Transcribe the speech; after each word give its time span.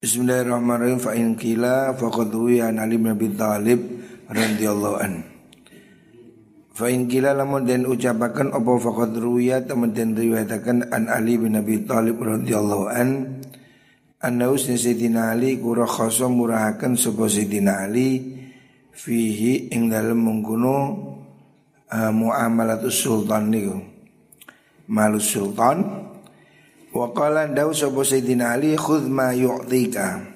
Bismillahirrahmanirrahim 0.00 0.96
fa 0.96 1.12
in 1.12 1.36
qila 1.36 1.92
faqad 1.92 2.32
an 2.32 2.80
Ali 2.80 2.96
bin 2.96 3.12
Abi 3.12 3.36
radhiyallahu 3.36 4.96
an. 4.96 5.28
Fa 6.72 6.88
in 6.88 7.04
qila 7.04 7.36
lamun 7.36 7.68
den 7.68 7.84
ucapaken 7.84 8.48
apa 8.48 8.80
faqad 8.80 9.12
ruwiya 9.12 9.68
temen 9.68 9.92
den 9.92 10.16
riwayataken 10.16 10.88
an 10.88 11.04
Ali 11.12 11.36
bin 11.36 11.52
Abi 11.52 11.84
Thalib 11.84 12.16
radhiyallahu 12.16 12.88
an 12.88 13.08
annahu 14.24 14.56
sayyidina 14.56 15.36
Ali 15.36 15.60
kura 15.60 15.84
khasa 15.84 16.32
murahaken 16.32 16.96
sapa 16.96 17.28
sayyidina 17.28 17.84
Ali 17.84 18.40
fihi 18.96 19.68
ing 19.68 19.92
dalem 19.92 20.16
mengkono 20.16 20.76
uh, 21.92 22.08
muamalatus 22.08 23.04
sultan 23.04 23.52
niku. 23.52 23.76
Malus 24.88 25.28
sultan 25.28 26.08
Wa 26.90 27.14
qala 27.14 27.46
dawu 27.46 27.70
sapa 27.70 28.02
Sayyidina 28.02 28.58
Ali 28.58 28.74
khudh 28.74 29.06
ma 29.06 29.30
yu'tika. 29.30 30.26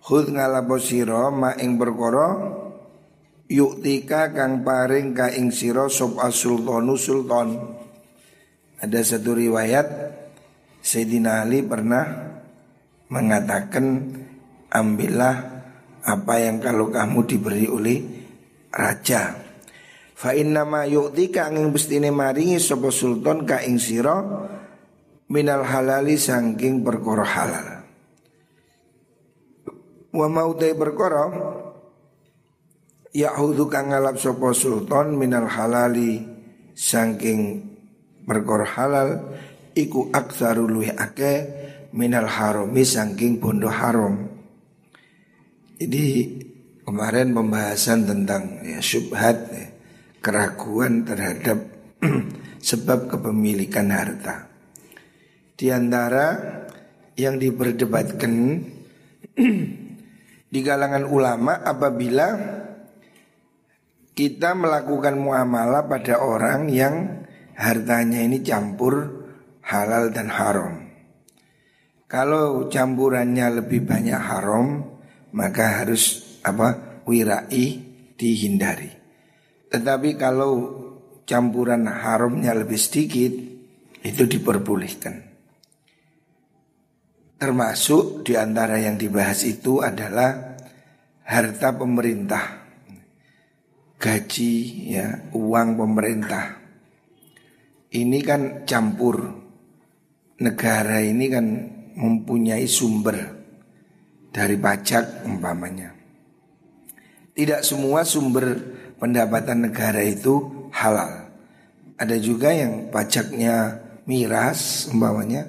Khudh 0.00 0.32
ngalapo 0.32 0.80
sira 0.80 1.28
ma 1.28 1.52
ing 1.60 1.76
perkara 1.76 2.40
yu'tika 3.52 4.32
kang 4.32 4.64
paring 4.64 5.12
ka 5.12 5.28
ing 5.36 5.52
sira 5.52 5.92
sop 5.92 6.16
sultanu 6.32 6.96
sultan. 6.96 7.60
Ada 8.80 9.00
satu 9.04 9.36
riwayat 9.36 9.86
Sayyidina 10.80 11.44
Ali 11.44 11.60
pernah 11.60 12.32
mengatakan 13.12 14.08
ambillah 14.72 15.36
apa 16.00 16.34
yang 16.40 16.64
kalau 16.64 16.88
kamu 16.88 17.28
diberi 17.28 17.68
oleh 17.68 18.00
raja. 18.72 19.36
Fa 20.16 20.32
inna 20.32 20.64
ma 20.64 20.88
yu'tika 20.88 21.52
ing 21.52 21.68
bestine 21.76 22.08
maringi 22.08 22.56
sapa 22.56 22.88
sultan 22.88 23.44
ka 23.44 23.60
ing 23.60 23.76
sira 23.76 24.48
minal 25.34 25.66
halali 25.66 26.14
sangking 26.14 26.86
perkara 26.86 27.26
halal. 27.26 27.66
Wa 30.14 30.30
mau 30.30 30.54
te 30.54 30.70
perkara 30.78 31.26
Yahudu 33.10 33.66
kang 33.66 33.90
ngalap 33.90 34.14
sapa 34.14 34.54
sultan 34.54 35.18
minal 35.18 35.50
halali 35.50 36.22
sangking 36.78 37.66
perkara 38.22 38.62
halal 38.62 39.34
iku 39.74 40.06
aktsaru 40.14 40.70
luwih 40.70 40.94
minal 41.90 42.30
harami 42.30 42.86
sangking 42.86 43.42
bondo 43.42 43.66
haram. 43.66 44.30
Jadi 45.82 46.06
kemarin 46.86 47.34
pembahasan 47.34 48.06
tentang 48.06 48.62
ya, 48.62 48.78
syubhat 48.78 49.50
ya, 49.50 49.66
keraguan 50.22 51.02
terhadap 51.02 51.58
sebab 52.70 53.10
kepemilikan 53.10 53.90
harta. 53.90 54.53
Di 55.54 55.70
antara 55.70 56.34
yang 57.14 57.38
diperdebatkan 57.38 58.34
di 60.54 60.60
kalangan 60.62 61.06
ulama 61.06 61.62
apabila 61.62 62.26
kita 64.14 64.54
melakukan 64.54 65.18
muamalah 65.18 65.90
pada 65.90 66.22
orang 66.22 66.70
yang 66.70 67.26
hartanya 67.58 68.22
ini 68.22 68.42
campur 68.42 69.26
halal 69.66 70.14
dan 70.14 70.30
haram. 70.30 70.86
Kalau 72.06 72.70
campurannya 72.70 73.62
lebih 73.62 73.82
banyak 73.82 74.20
haram, 74.20 74.86
maka 75.34 75.82
harus 75.82 76.38
apa? 76.46 77.02
wirai 77.04 77.84
dihindari. 78.16 78.88
Tetapi 79.68 80.16
kalau 80.16 80.52
campuran 81.26 81.84
haramnya 81.84 82.54
lebih 82.54 82.80
sedikit, 82.80 83.32
itu 84.04 84.22
diperbolehkan. 84.24 85.23
Termasuk 87.44 88.24
di 88.24 88.40
antara 88.40 88.80
yang 88.80 88.96
dibahas 88.96 89.44
itu 89.44 89.84
adalah 89.84 90.56
harta 91.28 91.76
pemerintah. 91.76 92.64
Gaji 94.00 94.52
ya, 94.88 95.28
uang 95.36 95.76
pemerintah. 95.76 96.56
Ini 97.92 98.18
kan 98.24 98.64
campur. 98.64 99.44
Negara 100.40 101.04
ini 101.04 101.28
kan 101.28 101.44
mempunyai 102.00 102.64
sumber 102.64 103.12
dari 104.32 104.56
pajak 104.56 105.28
umpamanya. 105.28 105.92
Tidak 107.36 107.60
semua 107.60 108.08
sumber 108.08 108.56
pendapatan 108.96 109.68
negara 109.68 110.00
itu 110.00 110.48
halal. 110.72 111.28
Ada 112.00 112.16
juga 112.16 112.56
yang 112.56 112.88
pajaknya 112.88 113.84
miras 114.08 114.88
umpamanya 114.88 115.44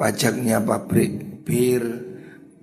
pajaknya 0.00 0.64
pabrik 0.64 1.44
bir, 1.44 1.84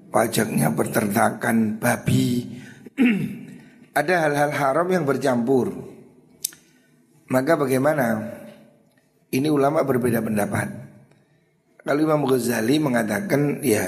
pajaknya 0.09 0.73
peternakan 0.73 1.77
babi. 1.77 2.57
Ada 3.99 4.25
hal-hal 4.25 4.51
haram 4.57 4.87
yang 4.89 5.05
bercampur. 5.05 5.69
Maka 7.29 7.53
bagaimana? 7.53 8.33
Ini 9.29 9.53
ulama 9.53 9.85
berbeda 9.85 10.23
pendapat. 10.23 10.69
Kalau 11.85 11.99
Imam 12.01 12.25
Ghazali 12.25 12.81
mengatakan 12.81 13.61
ya 13.61 13.85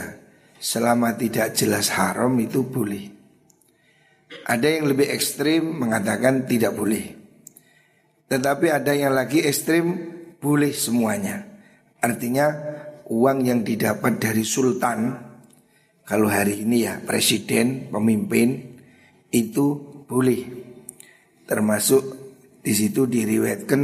selama 0.62 1.16
tidak 1.18 1.56
jelas 1.58 1.90
haram 1.90 2.36
itu 2.38 2.62
boleh. 2.62 3.10
Ada 4.46 4.78
yang 4.78 4.86
lebih 4.94 5.10
ekstrim 5.10 5.80
mengatakan 5.80 6.46
tidak 6.46 6.76
boleh. 6.78 7.18
Tetapi 8.30 8.68
ada 8.70 8.94
yang 8.94 9.16
lagi 9.16 9.42
ekstrim 9.42 9.96
boleh 10.38 10.70
semuanya. 10.76 11.48
Artinya 12.00 12.48
uang 13.10 13.38
yang 13.44 13.66
didapat 13.66 14.22
dari 14.22 14.46
sultan 14.46 15.30
kalau 16.10 16.26
hari 16.26 16.66
ini 16.66 16.90
ya 16.90 16.98
presiden, 17.06 17.94
pemimpin 17.94 18.82
itu 19.30 19.66
boleh. 20.10 20.42
Termasuk 21.46 22.02
di 22.66 22.74
situ 22.74 23.06
diriwayatkan 23.06 23.82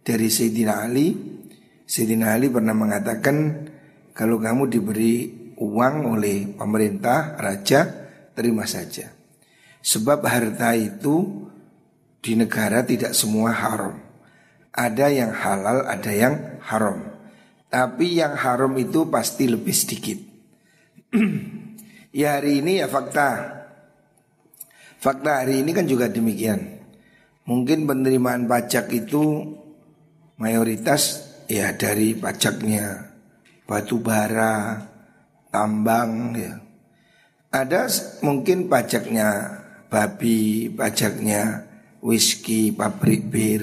dari 0.00 0.32
Sayyidina 0.32 0.88
Ali. 0.88 1.12
Sayyidina 1.84 2.32
Ali 2.32 2.48
pernah 2.48 2.72
mengatakan 2.72 3.68
kalau 4.16 4.40
kamu 4.40 4.72
diberi 4.72 5.28
uang 5.60 6.16
oleh 6.16 6.48
pemerintah, 6.56 7.36
raja, 7.36 8.08
terima 8.32 8.64
saja. 8.64 9.12
Sebab 9.84 10.24
harta 10.24 10.72
itu 10.72 11.44
di 12.24 12.40
negara 12.40 12.80
tidak 12.88 13.12
semua 13.12 13.52
haram. 13.52 14.00
Ada 14.72 15.12
yang 15.12 15.32
halal, 15.36 15.84
ada 15.84 16.08
yang 16.08 16.56
haram. 16.64 17.09
Tapi 17.70 18.18
yang 18.18 18.34
haram 18.34 18.74
itu 18.74 19.06
pasti 19.06 19.46
lebih 19.46 19.70
sedikit. 19.70 20.18
ya 22.18 22.42
hari 22.42 22.58
ini 22.58 22.82
ya 22.82 22.90
fakta. 22.90 23.62
Fakta 24.98 25.46
hari 25.46 25.62
ini 25.62 25.70
kan 25.70 25.86
juga 25.86 26.10
demikian. 26.10 26.82
Mungkin 27.46 27.86
penerimaan 27.86 28.50
pajak 28.50 28.90
itu 28.90 29.54
mayoritas 30.42 31.30
ya 31.46 31.70
dari 31.78 32.18
pajaknya 32.18 33.14
batu 33.70 34.02
bara, 34.02 34.82
tambang 35.54 36.34
ya. 36.34 36.58
Ada 37.54 37.86
mungkin 38.26 38.66
pajaknya 38.66 39.58
babi, 39.86 40.70
pajaknya 40.74 41.70
whisky, 42.02 42.74
pabrik 42.74 43.30
bir. 43.30 43.62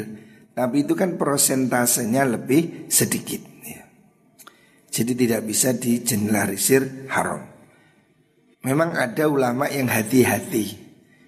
Tapi 0.56 0.88
itu 0.88 0.95
kan 0.95 1.19
prosentasenya 1.19 2.24
lebih 2.24 2.88
sedikit. 2.88 3.56
Jadi 4.97 5.13
tidak 5.13 5.46
bisa 5.46 5.78
dijenelarisir 5.78 7.06
haram. 7.13 7.46
Memang 8.66 8.97
ada 8.97 9.30
ulama 9.30 9.69
yang 9.69 9.85
hati-hati. 9.85 10.74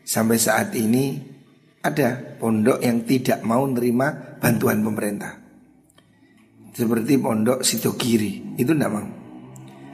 Sampai 0.02 0.42
saat 0.42 0.74
ini 0.74 1.22
ada 1.86 2.18
pondok 2.42 2.82
yang 2.82 3.06
tidak 3.06 3.46
mau 3.46 3.70
nerima 3.70 4.42
bantuan 4.42 4.82
pemerintah. 4.82 5.38
Seperti 6.74 7.22
pondok 7.22 7.62
Sidogiri, 7.62 8.58
itu 8.58 8.74
tidak 8.74 8.90
mau. 8.90 9.06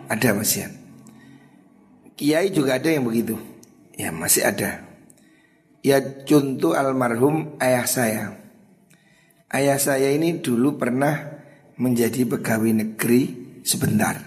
Ada 0.07 0.31
masih. 0.31 0.71
Kiai 2.15 2.55
juga 2.55 2.79
ada 2.79 2.87
yang 2.87 3.03
begitu. 3.03 3.35
Ya 3.99 4.15
masih 4.15 4.47
ada. 4.47 4.87
Ya 5.83 5.99
contoh 6.23 6.79
almarhum 6.79 7.59
ayah 7.59 7.83
saya. 7.83 8.39
Ayah 9.51 9.75
saya 9.83 10.15
ini 10.15 10.39
dulu 10.39 10.79
pernah 10.79 11.43
menjadi 11.75 12.23
pegawai 12.23 12.71
negeri 12.71 13.44
sebentar. 13.65 14.21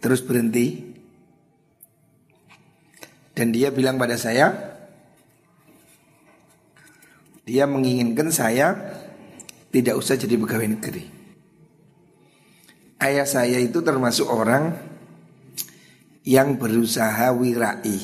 Terus 0.00 0.24
berhenti. 0.24 0.88
Dan 3.36 3.52
dia 3.54 3.70
bilang 3.70 3.94
pada 3.94 4.18
saya 4.18 4.52
Dia 7.46 7.64
menginginkan 7.64 8.28
saya 8.34 8.74
Tidak 9.70 9.94
usah 9.94 10.18
jadi 10.18 10.34
pegawai 10.34 10.66
negeri. 10.76 11.04
Ayah 13.00 13.24
saya 13.24 13.62
itu 13.62 13.80
termasuk 13.86 14.26
orang 14.26 14.74
Yang 16.26 16.48
berusaha 16.58 17.30
wirai 17.32 17.96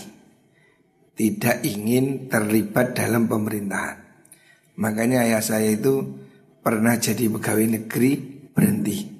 Tidak 1.18 1.56
ingin 1.66 2.30
terlibat 2.30 2.94
dalam 2.94 3.26
pemerintahan. 3.26 3.98
Makanya 4.78 5.26
ayah 5.26 5.42
saya 5.42 5.74
itu 5.74 6.16
pernah 6.62 6.96
jadi 6.96 7.28
pegawai 7.28 7.66
negeri 7.76 8.12
berhenti 8.52 9.15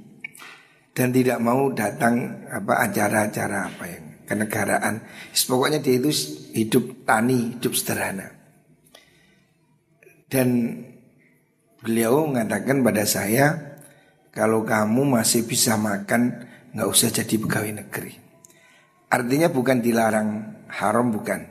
dan 0.97 1.13
tidak 1.13 1.37
mau 1.45 1.69
datang 1.77 2.49
apa 2.49 2.89
acara-acara 2.89 3.69
apa 3.69 3.85
yang 3.85 4.05
kenegaraan. 4.25 5.05
Pokoknya 5.45 5.85
dia 5.85 6.01
itu 6.01 6.09
hidup 6.57 7.05
tani, 7.05 7.61
hidup 7.61 7.77
sederhana. 7.77 8.33
Dan 10.27 10.81
beliau 11.85 12.25
mengatakan 12.25 12.81
pada 12.81 13.05
saya, 13.05 13.77
kalau 14.33 14.65
kamu 14.65 15.21
masih 15.21 15.45
bisa 15.45 15.77
makan, 15.77 16.49
nggak 16.73 16.89
usah 16.89 17.13
jadi 17.13 17.37
pegawai 17.45 17.73
negeri. 17.85 18.15
Artinya 19.13 19.53
bukan 19.53 19.85
dilarang 19.85 20.29
haram 20.73 21.13
bukan, 21.13 21.47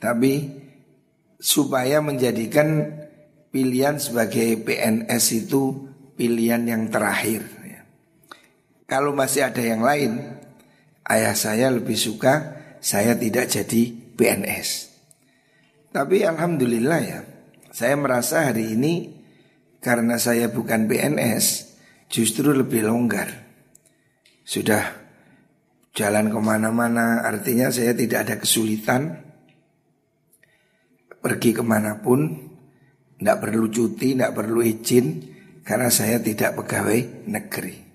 tapi 0.00 0.56
supaya 1.38 2.02
menjadikan 2.02 2.96
pilihan 3.54 4.00
sebagai 4.02 4.58
PNS 4.66 5.46
itu 5.46 5.86
pilihan 6.18 6.66
yang 6.66 6.90
terakhir. 6.90 7.59
Kalau 8.90 9.14
masih 9.14 9.46
ada 9.46 9.62
yang 9.62 9.86
lain, 9.86 10.18
ayah 11.06 11.38
saya 11.38 11.70
lebih 11.70 11.94
suka 11.94 12.58
saya 12.82 13.14
tidak 13.14 13.46
jadi 13.46 13.94
PNS. 14.18 14.90
Tapi 15.94 16.26
alhamdulillah 16.26 17.00
ya, 17.06 17.20
saya 17.70 17.94
merasa 17.94 18.50
hari 18.50 18.74
ini 18.74 19.14
karena 19.78 20.18
saya 20.18 20.50
bukan 20.50 20.90
PNS, 20.90 21.70
justru 22.10 22.50
lebih 22.50 22.82
longgar. 22.82 23.30
Sudah 24.42 24.82
jalan 25.94 26.34
ke 26.34 26.40
mana-mana, 26.42 27.22
artinya 27.22 27.70
saya 27.70 27.94
tidak 27.94 28.26
ada 28.26 28.34
kesulitan 28.42 29.22
pergi 31.20 31.54
ke 31.54 31.62
mana 31.62 32.00
pun, 32.02 32.26
tidak 33.22 33.38
perlu 33.38 33.70
cuti, 33.70 34.18
tidak 34.18 34.34
perlu 34.34 34.66
izin, 34.66 35.06
karena 35.62 35.92
saya 35.92 36.18
tidak 36.18 36.58
pegawai 36.58 37.28
negeri. 37.28 37.89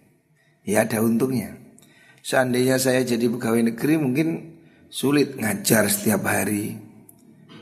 Ya 0.65 0.83
ada 0.83 1.00
untungnya. 1.06 1.53
Seandainya 2.25 2.81
saya 2.81 3.06
jadi 3.06 3.29
pegawai 3.29 3.69
negeri 3.69 4.01
mungkin 4.01 4.27
sulit 4.89 5.38
ngajar 5.38 5.85
setiap 5.94 6.25
hari. 6.25 6.73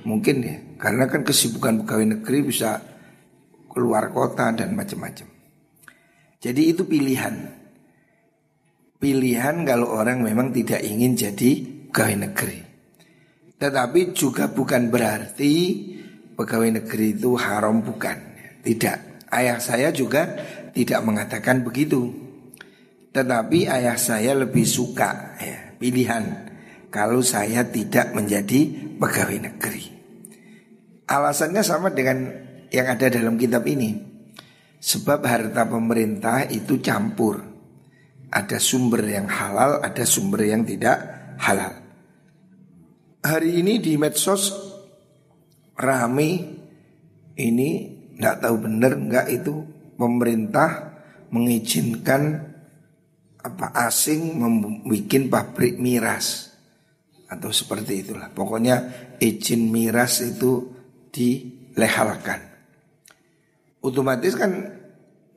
Mungkin 0.07 0.35
ya, 0.39 0.55
karena 0.79 1.11
kan 1.11 1.27
kesibukan 1.27 1.83
pegawai 1.83 2.19
negeri 2.19 2.47
bisa 2.47 2.79
keluar 3.67 4.11
kota 4.15 4.55
dan 4.55 4.71
macam-macam. 4.71 5.27
Jadi 6.39 6.61
itu 6.71 6.87
pilihan. 6.87 7.59
Pilihan 8.99 9.67
kalau 9.67 9.91
orang 9.91 10.23
memang 10.23 10.55
tidak 10.55 10.79
ingin 10.79 11.19
jadi 11.19 11.51
pegawai 11.91 12.31
negeri. 12.31 12.59
Tetapi 13.59 14.15
juga 14.15 14.47
bukan 14.47 14.87
berarti 14.87 15.51
pegawai 16.39 16.79
negeri 16.83 17.15
itu 17.19 17.35
haram 17.35 17.83
bukan. 17.83 18.15
Tidak. 18.63 19.27
Ayah 19.27 19.59
saya 19.59 19.91
juga 19.91 20.27
tidak 20.71 21.03
mengatakan 21.03 21.67
begitu. 21.67 22.22
Tetapi 23.13 23.69
ayah 23.69 23.93
saya 23.93 24.33
lebih 24.33 24.65
suka 24.65 25.37
ya, 25.37 25.77
pilihan 25.77 26.49
kalau 26.89 27.21
saya 27.21 27.61
tidak 27.69 28.09
menjadi 28.17 28.73
pegawai 28.97 29.53
negeri. 29.53 29.85
Alasannya 31.05 31.61
sama 31.61 31.93
dengan 31.93 32.25
yang 32.73 32.89
ada 32.89 33.05
dalam 33.13 33.37
kitab 33.37 33.69
ini. 33.69 34.13
Sebab 34.83 35.23
harta 35.23 35.63
pemerintah 35.69 36.49
itu 36.49 36.81
campur. 36.81 37.39
Ada 38.33 38.57
sumber 38.57 39.05
yang 39.05 39.29
halal, 39.29 39.79
ada 39.85 40.03
sumber 40.03 40.49
yang 40.49 40.65
tidak 40.65 40.97
halal. 41.37 41.71
Hari 43.23 43.61
ini 43.61 43.77
di 43.77 43.93
medsos 43.95 44.51
rame 45.77 46.29
ini 47.37 47.69
nggak 48.17 48.35
tahu 48.41 48.55
benar 48.57 48.93
nggak 48.97 49.27
itu 49.31 49.53
pemerintah 49.95 50.97
mengizinkan 51.29 52.52
apa 53.43 53.75
asing 53.85 54.39
membuat 54.39 55.27
pabrik 55.27 55.75
miras 55.75 56.55
atau 57.27 57.51
seperti 57.51 58.07
itulah. 58.07 58.31
Pokoknya 58.31 58.87
izin 59.19 59.67
miras 59.67 60.23
itu 60.23 60.71
dilehalkan. 61.11 62.39
Otomatis 63.83 64.39
kan 64.39 64.51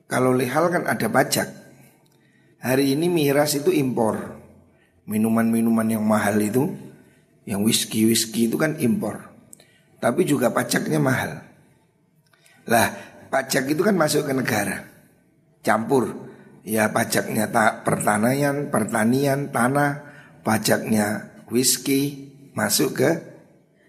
kalau 0.06 0.30
lehal 0.30 0.70
kan 0.70 0.86
ada 0.86 1.10
pajak. 1.10 1.48
Hari 2.62 2.94
ini 2.94 3.10
miras 3.10 3.58
itu 3.58 3.74
impor. 3.74 4.38
Minuman-minuman 5.06 5.86
yang 5.86 6.02
mahal 6.02 6.38
itu 6.42 6.66
yang 7.46 7.62
whisky-whisky 7.62 8.50
itu 8.50 8.58
kan 8.58 8.74
impor. 8.78 9.22
Tapi 10.02 10.26
juga 10.26 10.50
pajaknya 10.50 10.98
mahal. 10.98 11.42
Lah, 12.66 12.90
pajak 13.30 13.70
itu 13.70 13.86
kan 13.86 13.94
masuk 13.94 14.26
ke 14.26 14.34
negara. 14.34 14.82
Campur. 15.62 16.25
Ya 16.66 16.90
pajaknya 16.90 17.46
tak 17.54 17.86
pertanian, 17.86 18.74
pertanian, 18.74 19.54
tanah, 19.54 20.02
pajaknya 20.42 21.30
whisky 21.46 22.34
masuk 22.58 22.98
ke 22.98 23.10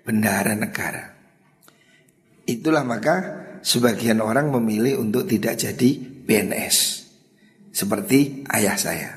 bendahara 0.05 0.53
negara. 0.53 1.17
Itulah 2.45 2.85
maka 2.85 3.15
sebagian 3.65 4.21
orang 4.21 4.53
memilih 4.53 5.01
untuk 5.01 5.25
tidak 5.25 5.57
jadi 5.57 5.89
PNS. 6.29 6.77
Seperti 7.73 8.45
ayah 8.53 8.77
saya. 8.77 9.11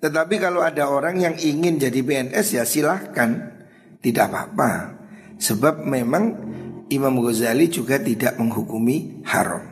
Tetapi 0.00 0.40
kalau 0.40 0.64
ada 0.64 0.88
orang 0.88 1.20
yang 1.20 1.34
ingin 1.36 1.76
jadi 1.76 2.00
PNS 2.06 2.54
ya 2.54 2.62
silahkan 2.62 3.50
Tidak 3.98 4.30
apa-apa 4.30 4.94
Sebab 5.42 5.82
memang 5.82 6.38
Imam 6.86 7.18
Ghazali 7.18 7.66
juga 7.66 7.98
tidak 7.98 8.38
menghukumi 8.38 9.26
haram 9.26 9.66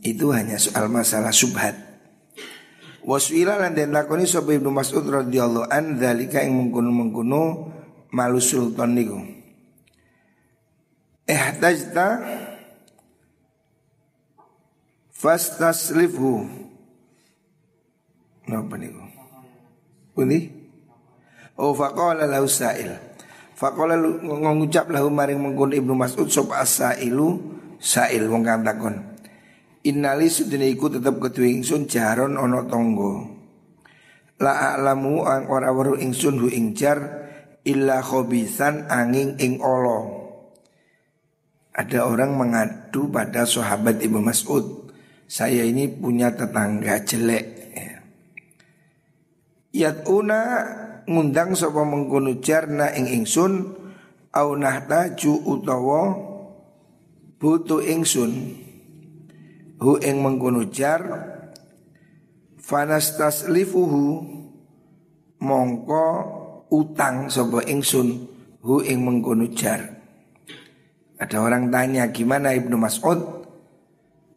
Itu 0.00 0.32
hanya 0.32 0.56
soal 0.56 0.88
masalah 0.88 1.28
subhat 1.28 1.83
Waswila 3.04 3.60
lan 3.60 3.76
den 3.76 3.92
lakoni 3.92 4.24
sapa 4.24 4.56
Ibnu 4.56 4.72
Mas'ud 4.72 5.04
radhiyallahu 5.04 5.68
an 5.68 6.00
dzalika 6.00 6.40
ing 6.40 6.56
mengkono-mengkono 6.56 7.68
malu 8.16 8.40
sultan 8.40 8.96
niku. 8.96 9.20
Ihtajta 11.28 12.24
fastaslifhu. 15.12 16.48
Napa 18.48 18.76
niku? 18.80 19.04
Pundi? 20.16 20.48
Oh 21.60 21.76
faqala 21.76 22.24
lahu 22.24 22.48
sa'il. 22.48 22.88
Faqala 23.52 24.00
ngucap 24.00 24.88
lahu 24.88 25.12
maring 25.12 25.44
mengkon 25.44 25.76
Ibnu 25.76 25.92
Mas'ud 25.92 26.32
sapa 26.32 26.64
as-sailu 26.64 27.36
sa'il 27.76 28.24
wong 28.32 28.48
kang 28.48 28.64
takon. 28.64 29.13
Innali 29.84 30.32
sudene 30.32 30.64
iku 30.72 30.88
tetep 30.88 31.20
keduwe 31.20 31.60
ingsun 31.60 31.84
jaron 31.84 32.40
ana 32.40 32.64
tangga. 32.64 33.28
La 34.40 34.72
a'lamu 34.72 35.22
ang 35.28 35.46
ora 35.52 35.70
weruh 35.70 36.00
ingsun 36.00 36.40
hu 36.40 36.48
ing 36.48 36.72
jar 36.72 36.98
illa 37.68 38.00
khobisan 38.00 38.88
angin 38.88 39.36
ing 39.36 39.60
olo. 39.60 40.24
Ada 41.76 42.08
orang 42.08 42.32
mengadu 42.32 43.12
pada 43.12 43.44
sahabat 43.44 44.00
Ibnu 44.00 44.24
Mas'ud. 44.24 44.88
Saya 45.28 45.64
ini 45.64 45.88
punya 45.88 46.32
tetangga 46.32 47.00
jelek 47.02 47.54
Yatuna 49.74 50.40
ngundang 51.10 51.58
sapa 51.58 51.82
mengkono 51.82 52.38
jarna 52.38 52.94
ing 52.94 53.10
ingsun 53.10 53.74
au 54.30 54.48
nahtaju 54.54 55.32
utawa 55.42 56.14
butuh 57.42 57.82
ingsun 57.82 58.63
hu 59.84 60.00
ing 60.00 60.24
mengkono 60.24 60.64
jar 60.72 61.04
fanastaslifuhu 62.56 64.24
mongko 65.44 66.06
utang 66.72 67.28
sapa 67.28 67.60
ingsun 67.68 68.24
hu 68.64 68.80
ing 68.80 69.04
mengkono 69.04 69.52
jar 69.52 69.84
ada 71.20 71.36
orang 71.44 71.68
tanya 71.68 72.08
gimana 72.08 72.56
Ibnu 72.56 72.80
Mas'ud 72.80 73.44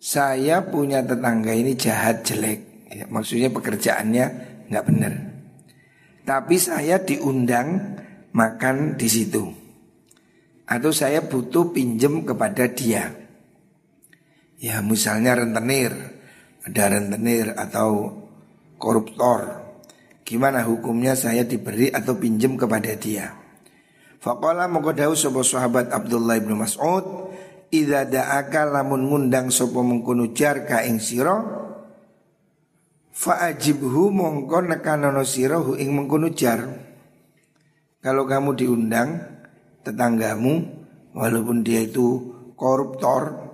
saya 0.03 0.67
punya 0.67 0.99
tetangga 0.99 1.55
ini 1.55 1.79
jahat 1.79 2.27
jelek 2.27 2.91
ya, 2.91 3.07
maksudnya 3.07 3.47
pekerjaannya 3.47 4.25
nggak 4.67 4.85
benar 4.91 5.13
tapi 6.27 6.59
saya 6.59 6.99
diundang 6.99 7.95
makan 8.37 8.99
di 8.99 9.07
situ. 9.09 9.47
Atau 10.67 10.91
saya 10.93 11.23
butuh 11.25 11.71
pinjem 11.73 12.27
kepada 12.27 12.69
dia. 12.69 13.09
Ya 14.57 14.81
misalnya 14.81 15.37
rentenir, 15.37 15.93
ada 16.65 16.83
rentenir 16.89 17.53
atau 17.53 18.09
koruptor. 18.81 19.69
Gimana 20.25 20.65
hukumnya 20.65 21.13
saya 21.13 21.45
diberi 21.45 21.93
atau 21.93 22.17
pinjem 22.17 22.57
kepada 22.57 22.97
dia? 22.97 23.37
Faqala 24.17 24.65
mengkodau 24.65 25.13
sebuah 25.13 25.45
sahabat 25.45 25.93
Abdullah 25.93 26.41
ibn 26.41 26.57
Mas'ud 26.57 27.29
Ida 27.67 28.07
da'aka 28.07 28.65
lamun 28.65 29.11
ngundang 29.11 29.51
sopo 29.51 29.83
mengkunu 29.83 30.31
jar 30.31 30.63
ka 30.63 30.87
ing 30.87 31.03
siro 31.03 31.67
Fa'ajibhu 33.17 34.13
mongko 34.13 34.61
nekanono 34.69 35.25
sirahu 35.25 35.73
ing 35.73 35.89
mengkono 35.89 36.29
jar. 36.37 36.69
Kalau 37.97 38.29
kamu 38.29 38.53
diundang 38.53 39.09
tetanggamu 39.81 40.61
walaupun 41.17 41.65
dia 41.65 41.81
itu 41.81 42.29
koruptor 42.53 43.46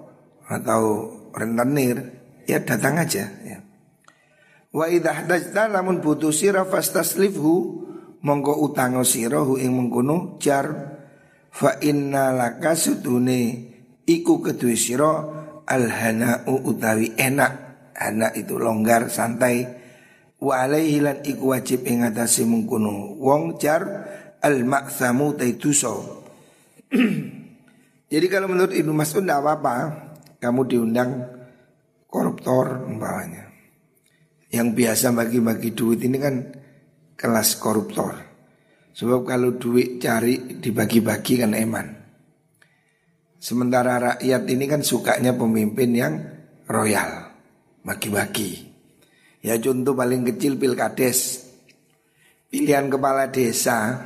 atau 0.53 1.09
rentenir 1.33 1.97
ya 2.45 2.61
datang 2.61 3.01
aja 3.01 3.25
ya. 3.41 3.57
Wa 4.73 4.89
idza 4.89 5.13
hadajta 5.13 5.69
lamun 5.69 6.01
butuh 6.01 6.33
sira 6.33 6.65
fastaslifhu 6.65 7.53
mongko 8.25 8.53
utango 8.65 9.05
sira 9.05 9.41
hu 9.41 9.57
ing 9.57 9.73
mengkono 9.73 10.37
jar 10.41 10.97
fa 11.53 11.77
inna 11.81 12.33
laka 12.33 12.73
sutune 12.73 13.69
iku 14.05 14.41
kedue 14.41 14.77
sira 14.77 15.11
alhanau 15.65 16.61
utawi 16.65 17.13
enak. 17.17 17.61
Anak 17.93 18.33
itu 18.33 18.57
longgar 18.57 19.13
santai. 19.13 19.69
Wa 20.41 20.65
alaihi 20.65 20.99
lan 20.99 21.21
iku 21.21 21.53
wajib 21.53 21.85
ing 21.85 22.01
atase 22.03 22.43
mengkono. 22.43 23.15
Wong 23.21 23.61
jar 23.61 23.85
al 24.43 24.67
maksamu 24.67 25.39
taituso 25.39 26.19
jadi 28.13 28.25
kalau 28.27 28.51
menurut 28.51 28.75
Ibnu 28.75 28.91
Mas'ud 28.91 29.23
tidak 29.23 29.39
apa-apa 29.39 29.75
kamu 30.43 30.67
diundang 30.67 31.23
koruptor 32.11 32.83
umpamanya 32.83 33.53
yang 34.53 34.77
biasa 34.77 35.15
bagi-bagi 35.15 35.73
duit 35.73 36.03
ini 36.05 36.17
kan 36.21 36.35
kelas 37.17 37.57
koruptor. 37.57 38.13
Sebab 38.93 39.25
kalau 39.25 39.57
duit 39.57 39.97
cari 39.97 40.61
dibagi-bagi 40.61 41.41
kan 41.41 41.57
eman. 41.57 41.87
Sementara 43.41 44.13
rakyat 44.13 44.43
ini 44.45 44.65
kan 44.69 44.85
sukanya 44.85 45.33
pemimpin 45.33 45.89
yang 45.97 46.13
royal, 46.69 47.33
bagi-bagi. 47.81 48.69
Ya 49.41 49.57
contoh 49.57 49.97
paling 49.97 50.23
kecil 50.23 50.55
pilkades, 50.61 51.49
pilihan 52.53 52.87
kepala 52.87 53.33
desa, 53.33 53.99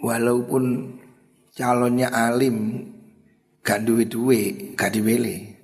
walaupun 0.00 0.96
calonnya 1.52 2.10
alim, 2.10 2.88
gak 3.62 3.86
duit-duit, 3.86 4.74
gak 4.74 4.92
dibeli. 4.92 5.54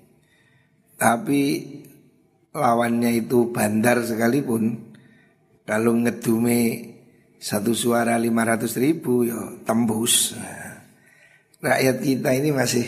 Tapi 0.98 1.42
lawannya 2.54 3.10
itu 3.22 3.50
bandar 3.50 4.02
sekalipun 4.02 4.94
kalau 5.62 5.94
ngedume 5.94 6.90
satu 7.38 7.70
suara 7.70 8.18
500 8.18 8.66
ribu 8.82 9.26
yo 9.26 9.62
tembus. 9.62 10.34
Rakyat 11.58 11.96
kita 12.02 12.30
ini 12.34 12.50
masih 12.50 12.86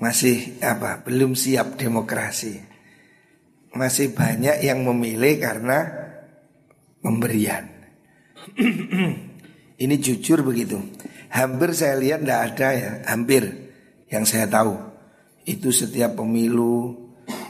masih 0.00 0.60
apa? 0.64 1.04
Belum 1.04 1.36
siap 1.36 1.76
demokrasi. 1.76 2.56
Masih 3.76 4.16
banyak 4.16 4.64
yang 4.64 4.84
memilih 4.84 5.40
karena 5.40 5.78
pemberian. 7.04 7.68
ini 9.84 9.94
jujur 10.00 10.40
begitu. 10.44 10.80
Hampir 11.30 11.76
saya 11.76 11.94
lihat 12.00 12.26
tidak 12.26 12.40
ada 12.52 12.68
ya, 12.74 12.90
hampir 13.06 13.69
yang 14.10 14.26
saya 14.26 14.50
tahu. 14.50 14.74
Itu 15.46 15.72
setiap 15.72 16.20
pemilu 16.20 16.92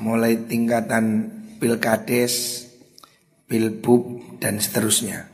mulai 0.05 0.47
tingkatan 0.47 1.33
pilkades, 1.59 2.65
pilbub 3.51 4.39
dan 4.39 4.63
seterusnya. 4.63 5.27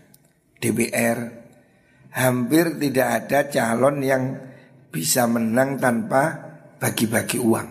DPR 0.56 1.18
hampir 2.16 2.80
tidak 2.80 3.09
ada 3.28 3.38
calon 3.52 4.00
yang 4.00 4.25
bisa 4.88 5.28
menang 5.28 5.76
tanpa 5.76 6.33
bagi-bagi 6.80 7.37
uang. 7.37 7.68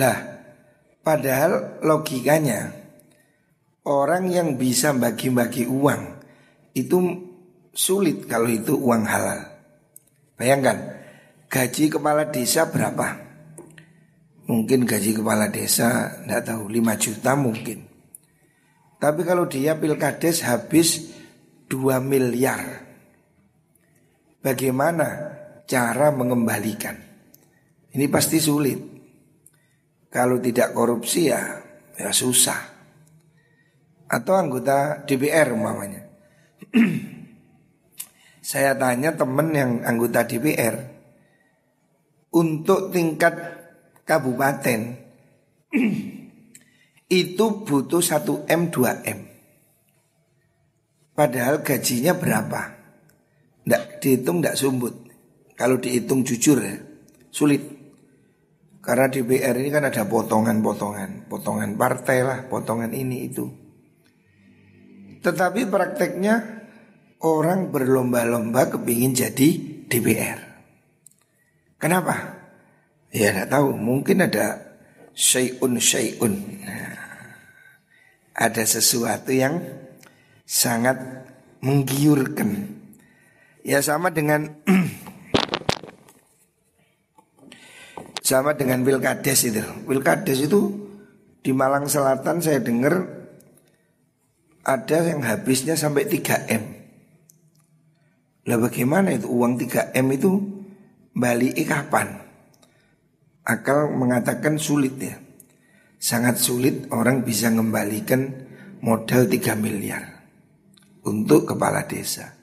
Lah, 0.00 0.18
padahal 1.04 1.84
logikanya 1.84 2.72
orang 3.84 4.32
yang 4.32 4.48
bisa 4.56 4.96
bagi-bagi 4.96 5.68
uang 5.68 6.02
itu 6.72 6.98
sulit 7.76 8.24
kalau 8.24 8.48
itu 8.48 8.72
uang 8.72 9.04
halal. 9.04 9.40
Bayangkan, 10.40 11.01
gaji 11.52 11.92
kepala 11.92 12.32
desa 12.32 12.64
berapa? 12.72 13.20
Mungkin 14.48 14.88
gaji 14.88 15.20
kepala 15.20 15.52
desa, 15.52 16.16
tidak 16.24 16.48
tahu, 16.48 16.64
5 16.72 16.96
juta 16.96 17.32
mungkin. 17.36 17.78
Tapi 18.96 19.20
kalau 19.20 19.44
dia 19.44 19.76
pilkades 19.76 20.48
habis 20.48 21.12
2 21.68 22.00
miliar. 22.00 22.88
Bagaimana 24.40 25.06
cara 25.68 26.08
mengembalikan? 26.10 26.96
Ini 27.92 28.08
pasti 28.08 28.40
sulit. 28.40 28.80
Kalau 30.08 30.40
tidak 30.40 30.72
korupsi 30.72 31.28
ya, 31.28 31.60
ya 32.00 32.10
susah. 32.10 32.60
Atau 34.08 34.34
anggota 34.34 35.04
DPR 35.04 35.52
umpamanya. 35.52 36.02
Saya 38.52 38.74
tanya 38.74 39.14
teman 39.14 39.54
yang 39.54 39.70
anggota 39.86 40.26
DPR 40.26 40.91
Untuk 42.32 42.88
tingkat 42.88 43.36
kabupaten 44.08 44.80
itu 47.22 47.46
butuh 47.68 48.00
1 48.00 48.48
M 48.48 48.62
2 48.72 49.04
M. 49.04 49.20
Padahal 51.12 51.60
gajinya 51.60 52.16
berapa? 52.16 52.60
Nggak 53.68 53.82
dihitung 54.00 54.40
nggak 54.40 54.56
sumbut. 54.56 54.96
Kalau 55.52 55.76
dihitung 55.76 56.24
jujur 56.24 56.56
ya, 56.56 56.80
sulit. 57.28 57.60
Karena 58.82 59.06
di 59.06 59.22
BR 59.22 59.54
ini 59.62 59.70
kan 59.70 59.86
ada 59.86 60.02
potongan-potongan, 60.08 61.30
potongan 61.30 61.78
partai 61.78 62.18
lah, 62.26 62.38
potongan 62.50 62.90
ini 62.90 63.30
itu. 63.30 63.46
Tetapi 65.22 65.70
prakteknya 65.70 66.34
orang 67.22 67.70
berlomba-lomba 67.70 68.74
kepingin 68.74 69.14
jadi 69.14 69.48
DPR. 69.86 70.51
Kenapa? 71.82 72.14
Ya 73.10 73.34
nggak 73.34 73.50
tahu, 73.50 73.74
mungkin 73.74 74.22
ada 74.22 74.78
syai'un 75.18 75.82
syai'un. 75.82 76.30
Nah, 76.62 76.94
ada 78.38 78.62
sesuatu 78.62 79.34
yang 79.34 79.58
sangat 80.46 81.26
menggiurkan. 81.58 82.78
Ya 83.66 83.82
sama 83.82 84.14
dengan 84.14 84.62
sama 88.30 88.54
dengan 88.54 88.86
Wilkades 88.86 89.50
itu. 89.50 89.62
Wilkades 89.90 90.38
itu 90.38 90.86
di 91.42 91.50
Malang 91.50 91.90
Selatan 91.90 92.38
saya 92.38 92.62
dengar 92.62 93.10
ada 94.62 94.98
yang 95.02 95.26
habisnya 95.26 95.74
sampai 95.74 96.06
3 96.06 96.46
M. 96.46 96.64
Lah 98.46 98.58
bagaimana 98.58 99.18
itu 99.18 99.26
uang 99.26 99.58
3 99.58 99.98
M 99.98 100.06
itu 100.14 100.51
balik 101.12 101.56
kapan? 101.64 102.20
Akal 103.42 103.90
mengatakan 103.92 104.56
sulit 104.56 104.96
ya. 104.98 105.16
Sangat 106.02 106.38
sulit 106.42 106.90
orang 106.90 107.22
bisa 107.22 107.46
mengembalikan 107.50 108.26
modal 108.82 109.30
3 109.30 109.54
miliar 109.54 110.26
untuk 111.06 111.54
kepala 111.54 111.86
desa. 111.86 112.34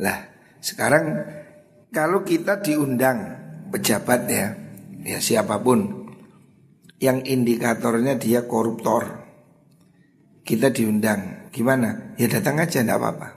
Lah, 0.00 0.24
sekarang 0.60 1.20
kalau 1.92 2.24
kita 2.24 2.64
diundang 2.64 3.36
pejabat 3.68 4.20
ya, 4.28 4.56
ya 5.04 5.18
siapa 5.20 5.60
pun 5.60 6.08
yang 6.96 7.20
indikatornya 7.28 8.16
dia 8.16 8.48
koruptor, 8.48 9.20
kita 10.48 10.72
diundang, 10.72 11.52
gimana? 11.52 12.16
Ya 12.16 12.30
datang 12.30 12.56
aja, 12.56 12.80
enggak 12.80 13.00
apa-apa. 13.00 13.28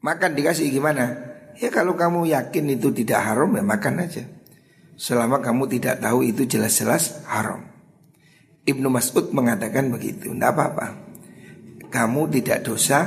Makan 0.00 0.32
dikasih 0.34 0.72
gimana? 0.72 1.31
Ya 1.62 1.70
kalau 1.70 1.94
kamu 1.94 2.26
yakin 2.26 2.74
itu 2.74 2.90
tidak 2.90 3.22
haram 3.22 3.54
ya 3.54 3.62
makan 3.62 4.02
aja. 4.02 4.26
Selama 4.98 5.38
kamu 5.38 5.70
tidak 5.70 6.02
tahu 6.02 6.26
itu 6.26 6.42
jelas-jelas 6.42 7.22
haram. 7.30 7.62
Ibnu 8.66 8.90
Mas'ud 8.90 9.30
mengatakan 9.30 9.94
begitu, 9.94 10.34
tidak 10.34 10.58
apa-apa. 10.58 10.98
Kamu 11.86 12.26
tidak 12.34 12.66
dosa, 12.66 13.06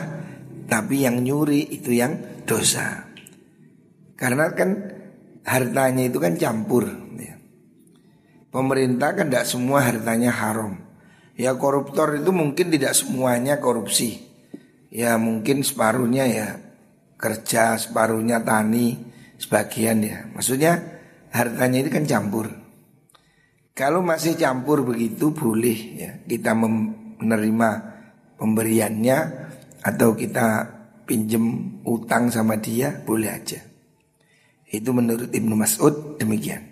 tapi 0.72 1.04
yang 1.04 1.20
nyuri 1.20 1.68
itu 1.68 2.00
yang 2.00 2.16
dosa. 2.48 3.04
Karena 4.16 4.48
kan 4.56 4.72
hartanya 5.44 6.08
itu 6.08 6.16
kan 6.24 6.40
campur. 6.40 6.88
Ya. 7.20 7.36
Pemerintah 8.56 9.20
kan 9.20 9.28
tidak 9.28 9.52
semua 9.52 9.84
hartanya 9.84 10.32
haram. 10.32 10.80
Ya 11.36 11.52
koruptor 11.60 12.16
itu 12.16 12.32
mungkin 12.32 12.72
tidak 12.72 12.96
semuanya 12.96 13.60
korupsi. 13.60 14.24
Ya 14.88 15.20
mungkin 15.20 15.60
separuhnya 15.60 16.24
ya 16.24 16.48
kerja, 17.16 17.80
separuhnya 17.80 18.44
tani, 18.44 18.96
sebagian 19.40 20.04
ya. 20.04 20.18
Maksudnya 20.32 20.80
hartanya 21.32 21.84
ini 21.84 21.90
kan 21.92 22.06
campur. 22.08 22.48
Kalau 23.76 24.00
masih 24.00 24.40
campur 24.40 24.88
begitu 24.88 25.36
boleh 25.36 25.80
ya 26.00 26.12
kita 26.24 26.56
menerima 26.56 27.70
pemberiannya 28.40 29.18
atau 29.84 30.16
kita 30.16 30.72
pinjem 31.04 31.78
utang 31.84 32.32
sama 32.32 32.56
dia 32.56 33.04
boleh 33.04 33.30
aja. 33.36 33.60
Itu 34.66 34.96
menurut 34.96 35.30
Ibnu 35.30 35.60
Mas'ud 35.60 36.16
demikian. 36.18 36.64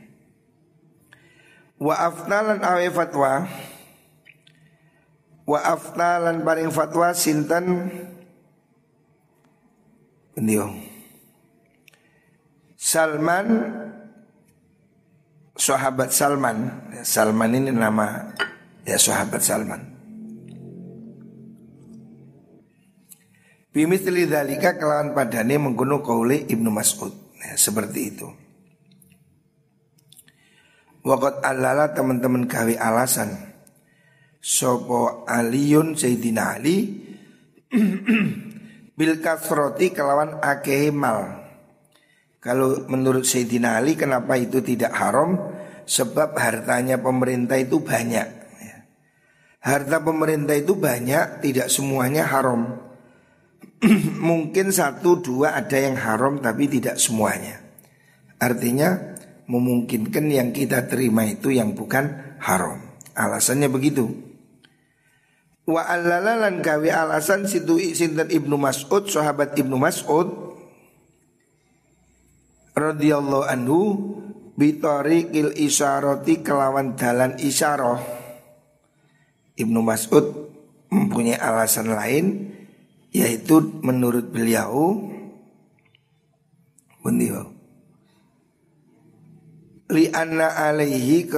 Wa 1.78 2.08
aftalan 2.08 2.64
awe 2.64 2.88
fatwa 2.88 3.32
Wa 5.44 5.60
aftalan 5.76 6.40
paring 6.48 6.72
fatwa 6.72 7.12
sinten 7.12 7.92
Bendiyo 10.34 10.94
Salman 12.74 13.48
sahabat 15.64 16.12
Salman. 16.12 16.58
Salman 17.08 17.56
ini 17.56 17.72
nama 17.72 18.36
ya 18.84 19.00
sahabat 19.00 19.40
Salman. 19.40 19.82
Bimithli 23.74 24.30
dalika 24.30 24.78
kelawan 24.78 25.18
padane 25.18 25.58
mengkono 25.58 26.06
kaule 26.06 26.46
Ibnu 26.46 26.70
Mas'ud. 26.70 27.10
Nah, 27.42 27.58
seperti 27.58 28.00
itu. 28.06 28.28
Wakat 31.04 31.42
alala 31.42 31.90
teman-teman 31.96 32.46
gawe 32.46 32.76
alasan. 32.78 33.34
Sopo 34.44 35.24
Aliun 35.24 35.96
Sayyidina 35.96 36.60
Ali 36.60 37.00
bil 38.98 39.20
kasroti 39.22 39.94
kelawan 39.94 40.42
akehi 40.42 40.90
mal. 40.94 41.44
Kalau 42.44 42.84
menurut 42.92 43.24
Sayyidina 43.24 43.80
Ali 43.80 43.96
kenapa 43.96 44.36
itu 44.36 44.60
tidak 44.60 44.92
haram? 44.92 45.40
Sebab 45.84 46.36
hartanya 46.36 47.00
pemerintah 47.00 47.60
itu 47.60 47.80
banyak. 47.84 48.44
Harta 49.64 50.04
pemerintah 50.04 50.60
itu 50.60 50.76
banyak, 50.76 51.40
tidak 51.40 51.72
semuanya 51.72 52.28
haram. 52.28 52.84
mungkin 54.28 54.72
satu 54.72 55.20
dua 55.20 55.60
ada 55.60 55.76
yang 55.76 55.96
haram 56.00 56.40
tapi 56.40 56.72
tidak 56.72 57.00
semuanya. 57.00 57.60
Artinya 58.40 59.16
memungkinkan 59.48 60.26
yang 60.32 60.50
kita 60.56 60.88
terima 60.88 61.28
itu 61.28 61.52
yang 61.52 61.76
bukan 61.76 62.36
haram. 62.40 62.80
Alasannya 63.16 63.68
begitu. 63.72 64.33
Wa 65.64 65.88
allalalan 65.88 66.60
gawe 66.60 66.90
alasan 66.92 67.48
situ 67.48 67.80
sinten 67.96 68.28
Ibnu 68.28 68.60
Mas'ud 68.60 69.08
sahabat 69.08 69.56
Ibnu 69.56 69.80
Mas'ud 69.80 70.28
radhiyallahu 72.76 73.48
anhu 73.48 73.80
bitoriqil 74.60 75.56
isyarati 75.56 76.44
kelawan 76.44 77.00
dalan 77.00 77.40
isyarah. 77.40 78.04
Ibnu 79.56 79.80
Mas'ud 79.80 80.52
mempunyai 80.92 81.40
alasan 81.40 81.96
lain 81.96 82.52
yaitu 83.14 83.62
menurut 83.86 84.34
beliau 84.34 84.98
beliau 87.06 87.54
li 89.94 90.10
anna 90.10 90.50
alaihi 90.50 91.30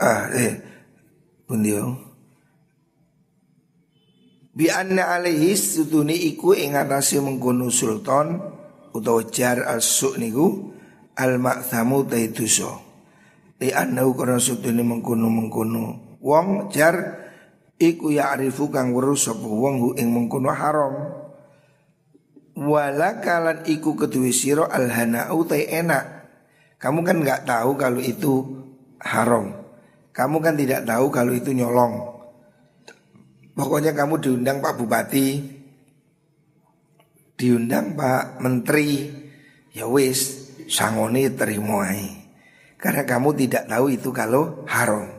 ah 0.00 0.32
eh 0.32 0.56
beliau 1.44 2.07
bi 4.58 4.66
anna 4.74 5.14
alaihi 5.14 5.54
sutuni 5.54 6.34
iku 6.34 6.50
ing 6.50 6.74
atase 6.74 7.22
mengkono 7.22 7.70
sultan 7.70 8.42
utawa 8.90 9.22
jar 9.30 9.62
as-suq 9.62 10.18
niku 10.18 10.74
al 11.14 11.38
ma'thamu 11.38 12.02
taituso 12.10 12.82
li 13.62 13.70
anna 13.70 14.02
karena 14.10 14.42
sutuni 14.42 14.82
mengkono 14.82 15.30
mengkono 15.30 16.18
wong 16.18 16.74
jar 16.74 17.22
iku 17.78 18.10
ya 18.10 18.34
arifu 18.34 18.74
kang 18.74 18.90
weruh 18.90 19.14
sapa 19.14 19.46
wong 19.46 19.74
hu 19.78 19.88
ing 19.94 20.10
mengkono 20.10 20.50
haram. 20.50 20.94
Wala 22.58 23.22
kalan 23.22 23.62
iku 23.70 23.94
kedue 23.94 24.34
sira 24.34 24.66
alhanau 24.66 25.46
ta 25.46 25.54
enak. 25.54 26.26
Kamu 26.82 27.06
kan 27.06 27.22
nggak 27.22 27.46
tahu 27.46 27.78
kalau 27.78 28.02
itu 28.02 28.34
haram. 28.98 29.54
Kamu 30.10 30.42
kan 30.42 30.58
tidak 30.58 30.82
tahu 30.82 31.06
kalau 31.14 31.30
itu 31.30 31.54
nyolong 31.54 32.17
pokoknya 33.58 33.90
kamu 33.98 34.22
diundang 34.22 34.62
Pak 34.62 34.78
Bupati. 34.78 35.28
Diundang 37.34 37.98
Pak 37.98 38.38
Menteri. 38.38 39.10
Ya 39.74 39.90
wis 39.90 40.54
sangoni 40.70 41.26
terima 41.34 41.90
karena 42.78 43.02
kamu 43.02 43.34
tidak 43.34 43.66
tahu 43.66 43.86
itu 43.90 44.14
kalau 44.14 44.62
haram. 44.70 45.10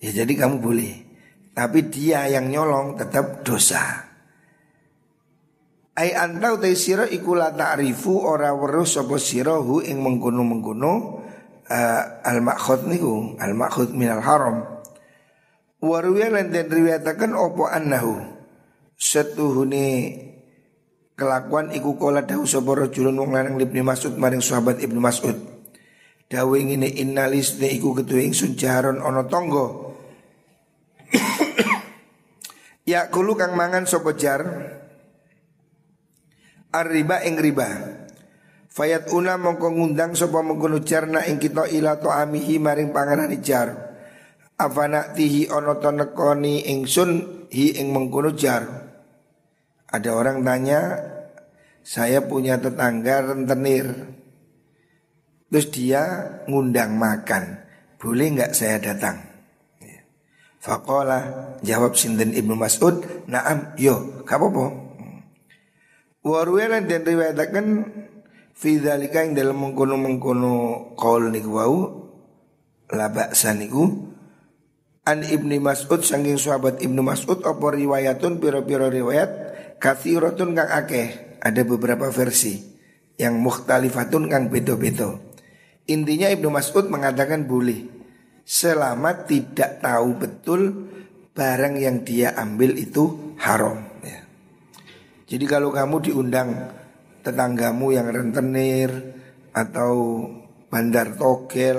Ya 0.00 0.12
jadi 0.12 0.32
kamu 0.44 0.60
boleh. 0.60 0.94
Tapi 1.56 1.88
dia 1.88 2.28
yang 2.28 2.52
nyolong 2.52 3.00
tetap 3.00 3.40
dosa. 3.42 4.06
Ai 5.96 6.16
antau 6.16 6.56
te 6.56 6.72
sira 6.76 7.04
iku 7.08 7.36
la 7.36 7.52
ta'rifu 7.52 8.24
ora 8.24 8.54
weruh 8.56 8.88
sapa 8.88 9.20
sira 9.20 9.60
hu 9.60 9.84
ing 9.84 10.00
mengkono-mengkono 10.00 10.92
uh, 11.68 12.02
al 12.24 12.38
makhud 12.40 12.88
niku 12.88 13.36
al 13.36 13.52
makhud 13.52 13.92
minal 13.92 14.24
haram. 14.24 14.79
Waruya 15.80 16.28
lan 16.28 16.52
den 16.52 16.68
opo 17.32 17.64
annahu? 17.64 18.20
Setuhune 19.00 20.12
kelakuan 21.16 21.72
iku 21.72 21.96
kala 21.96 22.28
dawu 22.28 22.44
sapa 22.44 22.76
rajulun 22.76 23.16
wong 23.16 23.32
lanang 23.32 23.56
Ibnu 23.56 23.80
Mas'ud 23.80 24.12
maring 24.20 24.44
sahabat 24.44 24.84
Ibnu 24.84 25.00
Mas'ud. 25.00 25.40
Dawe 26.28 26.56
ngene 26.60 26.84
innalis 26.84 27.56
iku 27.56 27.96
ketuwe 27.96 28.28
ingsun 28.28 28.60
jaron 28.60 29.00
ana 29.00 29.24
tangga. 29.24 29.66
Ya 32.90 33.06
kulu 33.06 33.38
kang 33.38 33.54
mangan 33.54 33.86
sopo 33.86 34.18
jar? 34.18 34.42
Arriba 36.74 37.22
ing 37.22 37.38
riba. 37.38 37.68
Fayat 38.66 39.14
una 39.14 39.38
mongko 39.38 39.70
ngundang 39.70 40.18
sopo 40.18 40.42
mengkono 40.42 40.82
jarna 40.82 41.22
ing 41.24 41.38
kita 41.38 41.70
ila 41.70 42.02
to 42.02 42.10
amihi 42.10 42.58
maring 42.58 42.90
panganan 42.90 43.30
jar 43.38 43.89
Afana 44.60 45.16
tihi 45.16 45.48
ono 45.48 45.80
to 45.80 45.88
nekoni 45.88 46.68
ingsun 46.68 47.10
hi 47.48 47.80
ing 47.80 47.96
mengkono 47.96 48.36
jar? 48.36 48.62
Ada 49.88 50.10
orang 50.12 50.44
tanya 50.44 50.80
Saya 51.80 52.20
punya 52.20 52.60
tetangga 52.60 53.24
rentenir. 53.24 53.88
Terus 55.48 55.66
dia 55.72 56.02
ngundang 56.44 57.00
makan. 57.00 57.56
Boleh 57.96 58.36
nggak 58.36 58.52
saya 58.52 58.76
datang? 58.76 59.16
Fakola 60.60 61.24
jawab 61.64 61.96
sinten 61.96 62.36
Ibnu 62.36 62.52
Mas'ud, 62.52 63.00
"Na'am, 63.32 63.72
yo, 63.80 64.20
kapopo." 64.28 64.92
Warwelan 66.20 66.84
dan 66.84 67.00
riwayatakan 67.00 67.66
fi 68.52 68.76
dzalika 68.76 69.24
ing 69.24 69.32
dalam 69.32 69.56
mengkono-mengkono 69.56 70.52
qaul 71.00 71.32
niku 71.32 71.50
wau 71.56 71.76
la 72.92 73.08
ba'sa 73.08 73.56
niku 73.56 74.09
an 75.04 75.24
Ibnu 75.24 75.56
Mas'ud 75.60 76.04
saking 76.04 76.36
sahabat 76.36 76.84
Ibnu 76.84 77.00
Mas'ud 77.00 77.40
apa 77.40 77.66
riwayatun 77.72 78.36
pira-pira 78.42 78.92
riwayat? 78.92 79.30
Kathiratun 79.80 80.52
kang 80.52 80.70
akeh. 80.70 81.40
Ada 81.40 81.64
beberapa 81.64 82.12
versi. 82.12 82.60
Yang 83.16 83.34
mukhtalifatun 83.40 84.28
kang 84.28 84.52
beda-beda. 84.52 85.16
Intinya 85.88 86.28
Ibnu 86.28 86.52
Mas'ud 86.52 86.92
mengatakan 86.92 87.48
boleh. 87.48 87.88
Selama 88.44 89.24
tidak 89.24 89.80
tahu 89.80 90.18
betul 90.18 90.60
barang 91.32 91.74
yang 91.78 92.02
dia 92.04 92.36
ambil 92.36 92.76
itu 92.76 93.36
haram. 93.40 93.86
Ya. 94.04 94.20
Jadi 95.30 95.44
kalau 95.46 95.70
kamu 95.70 96.10
diundang 96.10 96.50
tetanggamu 97.22 97.94
yang 97.94 98.10
rentenir 98.10 98.90
atau 99.54 100.26
bandar 100.66 101.14
togel, 101.14 101.78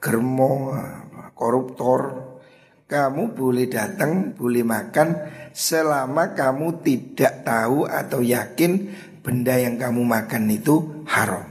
germo, 0.00 0.72
koruptor, 1.36 2.31
kamu 2.92 3.32
boleh 3.32 3.72
datang, 3.72 4.36
boleh 4.36 4.60
makan 4.60 5.16
selama 5.56 6.36
kamu 6.36 6.84
tidak 6.84 7.40
tahu 7.40 7.88
atau 7.88 8.20
yakin 8.20 8.92
benda 9.24 9.56
yang 9.56 9.80
kamu 9.80 10.04
makan 10.04 10.52
itu 10.52 11.00
haram. 11.08 11.48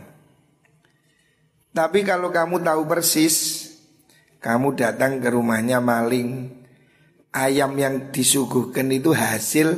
Tapi 1.74 2.06
kalau 2.06 2.30
kamu 2.30 2.62
tahu 2.62 2.86
persis 2.86 3.66
kamu 4.38 4.78
datang 4.78 5.18
ke 5.18 5.34
rumahnya 5.34 5.82
maling 5.82 6.62
Ayam 7.32 7.80
yang 7.80 8.12
disuguhkan 8.12 8.92
itu 8.92 9.16
hasil 9.16 9.72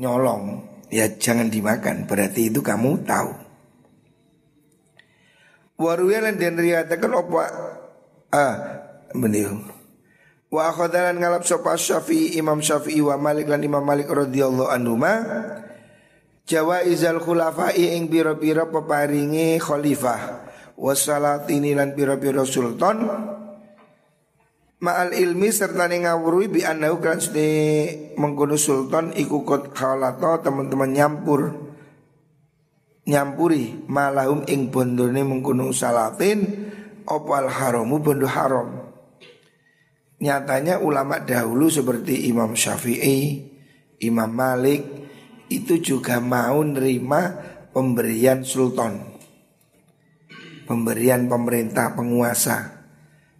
nyolong. 0.00 0.64
Ya 0.88 1.04
jangan 1.04 1.52
dimakan 1.52 2.08
Berarti 2.08 2.48
itu 2.48 2.64
kamu 2.64 3.04
tahu. 3.04 3.28
Waruyalan 5.76 6.40
dan 6.40 6.56
riatakan 6.56 7.12
apa? 7.12 7.44
Ah 8.32 8.56
beliau 9.12 9.60
Wa 10.52 10.68
akhadalan 10.68 11.16
ngalap 11.16 11.48
sopa 11.48 11.80
syafi'i 11.80 12.36
Imam 12.36 12.60
syafi'i 12.60 13.00
wa 13.00 13.16
malik 13.16 13.48
lan 13.48 13.64
imam 13.64 13.80
malik 13.80 14.12
radhiyallahu 14.12 14.68
anhu 14.68 15.00
ma 15.00 15.14
Jawa 16.44 16.84
izal 16.84 17.24
khulafai 17.24 17.96
ing 17.96 18.12
biro-biro 18.12 18.68
peparingi 18.68 19.56
khalifah 19.56 20.44
Wasalatini 20.76 21.72
lan 21.72 21.96
biro-biro 21.96 22.44
sultan 22.44 23.08
Ma'al 24.82 25.14
ilmi 25.14 25.48
serta 25.54 25.86
ngawurui 25.86 26.50
bi 26.50 26.60
annahu 26.66 26.98
kan 26.98 27.22
mengkono 28.18 28.58
sultan 28.58 29.14
iku 29.14 29.46
kot 29.46 29.70
khalato 29.70 30.42
teman-teman 30.42 30.90
nyampur 30.90 31.40
nyampuri 33.06 33.86
malahum 33.86 34.42
ing 34.50 34.74
bondone 34.74 35.22
mengkono 35.22 35.70
salatin 35.70 36.66
opal 37.06 37.46
haramu 37.46 38.02
bondo 38.02 38.26
haram. 38.26 38.81
Nyatanya 40.22 40.78
ulama 40.78 41.18
dahulu 41.18 41.66
seperti 41.66 42.30
Imam 42.30 42.54
Syafi'i, 42.54 43.42
Imam 44.06 44.30
Malik 44.30 44.86
itu 45.50 45.82
juga 45.82 46.22
mau 46.22 46.62
nerima 46.62 47.34
pemberian 47.74 48.46
sultan. 48.46 49.02
Pemberian 50.62 51.26
pemerintah 51.26 51.98
penguasa. 51.98 52.86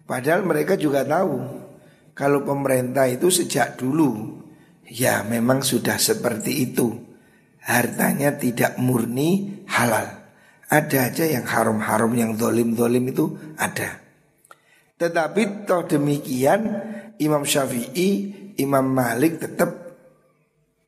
Padahal 0.03 0.43
mereka 0.43 0.75
juga 0.75 1.07
tahu 1.07 1.39
kalau 2.11 2.43
pemerintah 2.43 3.07
itu 3.07 3.31
sejak 3.31 3.79
dulu 3.79 4.43
ya 4.83 5.23
memang 5.23 5.63
sudah 5.63 5.95
seperti 5.95 6.67
itu. 6.67 7.15
hartanya 7.63 8.35
tidak 8.35 8.75
murni 8.75 9.63
halal. 9.71 10.03
Ada 10.67 11.07
aja 11.07 11.23
yang 11.23 11.47
haram-haram 11.47 12.11
yang 12.11 12.35
dolim-dolim 12.35 13.07
itu 13.07 13.39
ada. 13.55 14.02
Tetapi 15.03 15.67
toh 15.67 15.83
demikian 15.83 16.63
Imam 17.19 17.43
Syafi'i, 17.43 18.31
Imam 18.55 18.87
Malik 18.87 19.43
tetap 19.43 19.75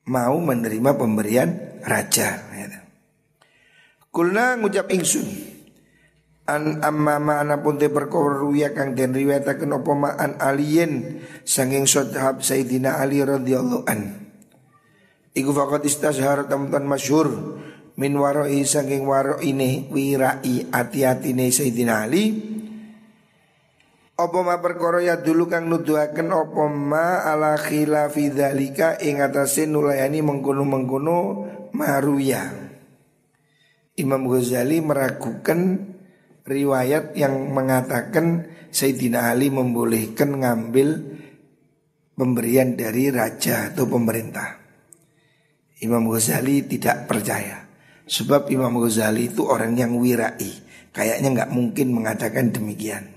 mau 0.08 0.39
menerima 0.39 0.95
pemberian 0.95 1.82
raja. 1.84 2.39
Kulna 4.15 4.56
ngucap 4.56 4.88
ingsun 4.95 5.28
an 6.47 6.80
amma 6.80 7.19
ma'ana 7.19 7.60
pun 7.60 7.75
te 7.75 7.91
perkara 7.91 8.39
ruya 8.39 8.71
kang 8.71 8.95
den 8.95 9.12
riwayataken 9.12 9.75
apa 9.75 9.91
ma'an 9.91 10.32
alien 10.39 11.19
sanging 11.43 11.84
sahabat 11.84 12.39
Sayyidina 12.39 12.95
Ali 12.95 13.19
radhiyallahu 13.19 13.84
an. 13.84 14.32
Iku 15.36 15.51
faqat 15.51 15.84
istashhar 15.84 16.47
teman 16.47 16.88
masyhur 16.88 17.60
min 17.99 18.15
waroi 18.15 18.63
saking 18.63 19.04
waro 19.04 19.43
ini 19.43 19.91
wirai 19.91 20.71
hati-hatine 20.71 21.51
Sayyidina 21.51 22.08
Ali 22.08 22.55
apa 24.15 24.39
ma 24.47 24.63
perkara 24.63 25.04
ya 25.04 25.19
dulu 25.19 25.51
kang 25.51 25.67
nuduhaken 25.67 26.32
apa 26.32 26.63
ma 26.71 27.19
ala 27.28 27.60
khilafi 27.60 28.32
dzalika 28.32 28.95
ing 29.04 29.19
atase 29.19 29.67
nulayani 29.67 30.23
mengkono-mengkono 30.23 31.17
maruya 31.75 32.65
Imam 33.95 34.28
Ghazali 34.28 34.84
meragukan 34.84 35.91
riwayat 36.43 37.15
yang 37.15 37.51
mengatakan 37.56 38.51
Sayyidina 38.71 39.32
Ali 39.32 39.47
membolehkan 39.47 40.36
ngambil 40.36 40.99
pemberian 42.19 42.75
dari 42.75 43.08
raja 43.08 43.71
atau 43.71 43.88
pemerintah. 43.88 44.60
Imam 45.80 46.12
Ghazali 46.12 46.67
tidak 46.67 47.08
percaya. 47.08 47.63
Sebab 48.04 48.51
Imam 48.51 48.75
Ghazali 48.84 49.32
itu 49.32 49.47
orang 49.47 49.80
yang 49.80 49.95
wirai 49.95 50.51
Kayaknya 50.95 51.28
nggak 51.36 51.51
mungkin 51.51 51.88
mengatakan 51.91 52.56
demikian 52.56 53.14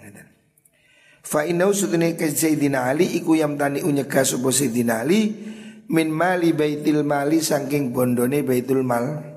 Fa 1.28 1.44
inau 1.44 1.76
sutune 1.76 2.16
ke 2.16 2.32
Sayyidina 2.32 2.88
Ali 2.88 3.20
iku 3.20 3.36
yang 3.36 3.60
tani 3.60 3.84
unyega 3.84 4.24
sapa 4.24 4.48
Sayyidina 4.48 5.04
Ali 5.04 5.28
min 5.92 6.08
mali 6.08 6.56
baitil 6.56 7.04
mali 7.04 7.44
saking 7.44 7.92
bondone 7.92 8.40
baitul 8.40 8.80
mal. 8.80 9.36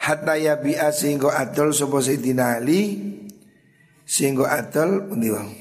Hatta 0.00 0.40
ya 0.40 0.56
bi'a 0.56 0.96
sehingga 0.96 1.36
adol 1.36 1.76
sapa 1.76 2.00
Sayyidina 2.00 2.56
Ali 2.56 3.04
sehingga 4.08 4.48
adol 4.48 5.12
pundi 5.12 5.28
wae 5.28 5.60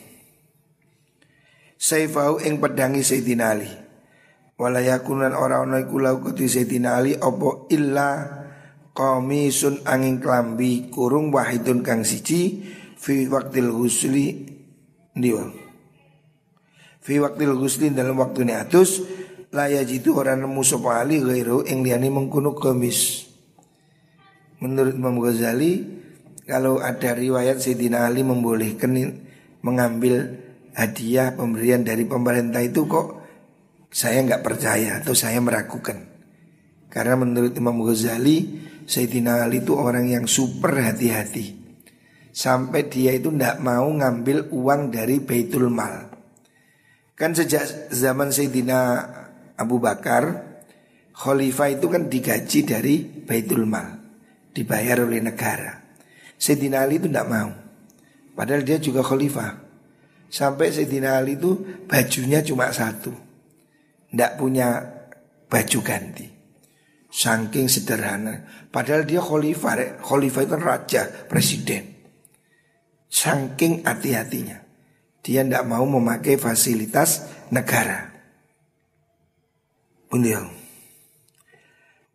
Saifau 1.76 2.40
ing 2.40 2.64
pedangi 2.64 3.04
Sayyidina 3.04 3.46
Ali. 3.52 3.68
Walayakunan 4.56 5.36
ora 5.36 5.60
ana 5.60 5.84
iku 5.84 6.00
lau 6.00 6.24
kuti 6.24 6.48
Sayyidina 6.48 7.04
Ali 7.04 7.20
apa 7.20 7.68
illa 7.68 8.32
qamisun 8.96 9.84
angin 9.84 10.24
klambi 10.24 10.88
kurung 10.88 11.36
wahidun 11.36 11.84
kang 11.84 12.08
siji 12.08 12.64
fi 12.96 13.28
waktil 13.28 13.76
husli 13.76 14.53
ndiwa 15.18 15.50
fi 17.04 17.20
waktil 17.20 17.58
husli 17.58 17.90
dalam 17.94 18.18
waktu 18.22 18.48
ini 18.48 18.54
atus 18.58 19.04
laya 19.54 19.86
jitu 19.86 20.18
orang 20.18 20.44
nemu 20.44 20.62
ghairu 21.24 21.66
ing 21.70 21.86
liyane 21.86 22.10
mengkono 22.10 22.58
komis 22.58 23.30
menurut 24.64 24.96
Imam 24.96 25.20
Ghazali 25.20 26.04
kalau 26.44 26.84
ada 26.84 27.16
riwayat 27.16 27.64
Sayyidina 27.64 28.08
Ali 28.08 28.20
membolehkan 28.24 28.92
mengambil 29.64 30.44
hadiah 30.76 31.32
pemberian 31.32 31.88
dari 31.88 32.04
pemerintah 32.04 32.60
itu 32.60 32.84
kok 32.84 33.24
saya 33.94 34.20
nggak 34.26 34.44
percaya 34.44 35.00
atau 35.00 35.16
saya 35.16 35.40
meragukan. 35.40 36.04
Karena 36.92 37.16
menurut 37.16 37.56
Imam 37.56 37.80
Ghazali, 37.80 38.60
Sayyidina 38.84 39.48
Ali 39.48 39.64
itu 39.64 39.78
orang 39.78 40.10
yang 40.12 40.26
super 40.28 40.76
hati-hati. 40.76 41.63
Sampai 42.34 42.90
dia 42.90 43.14
itu 43.14 43.30
tidak 43.30 43.62
mau 43.62 43.86
ngambil 43.86 44.50
uang 44.50 44.90
dari 44.90 45.22
Baitul 45.22 45.70
Mal. 45.70 46.10
Kan 47.14 47.38
sejak 47.38 47.94
zaman 47.94 48.34
Sayyidina 48.34 48.80
Abu 49.54 49.78
Bakar, 49.78 50.42
Khalifah 51.14 51.78
itu 51.78 51.86
kan 51.94 52.10
digaji 52.10 52.60
dari 52.66 53.06
Baitul 53.06 53.70
Mal. 53.70 54.02
Dibayar 54.50 55.06
oleh 55.06 55.22
negara. 55.22 55.78
Sayyidina 56.42 56.82
Ali 56.82 56.98
itu 56.98 57.06
tidak 57.06 57.30
mau. 57.30 57.54
Padahal 58.34 58.66
dia 58.66 58.82
juga 58.82 59.06
Khalifah. 59.06 59.62
Sampai 60.34 60.74
Sayyidina 60.74 61.22
Ali 61.22 61.38
itu 61.38 61.54
bajunya 61.86 62.42
cuma 62.42 62.74
satu 62.74 63.14
tidak 64.14 64.38
punya 64.38 64.78
baju 65.50 65.80
ganti. 65.82 66.30
Saking 67.10 67.66
sederhana. 67.66 68.46
Padahal 68.70 69.10
dia 69.10 69.18
khalifah, 69.18 70.02
khalifah 70.06 70.42
itu 70.46 70.56
raja, 70.62 71.02
presiden. 71.26 71.93
Saking 73.14 73.86
hati-hatinya. 73.86 74.58
Dia 75.22 75.46
tidak 75.46 75.70
mau 75.70 75.86
memakai 75.86 76.42
fasilitas 76.42 77.30
negara. 77.54 78.10
Beliau. 80.10 80.50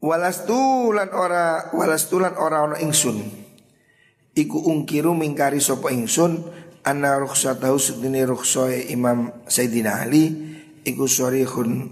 Walastulan 0.03 1.15
ora 1.15 1.71
walastulan 1.71 2.35
ora 2.35 2.67
ono 2.67 2.77
ingsun. 2.83 3.19
Iku 4.35 4.59
ungkiru 4.71 5.15
mingkari 5.15 5.63
sopo 5.63 5.87
ingsun 5.91 6.43
anna 6.87 7.19
rukhsatahu 7.19 7.79
sedini 7.79 8.23
rukhsoe 8.23 8.91
Imam 8.91 9.47
Sayyidina 9.47 10.03
Ali 10.03 10.31
iku 10.87 11.11
sorihun 11.11 11.91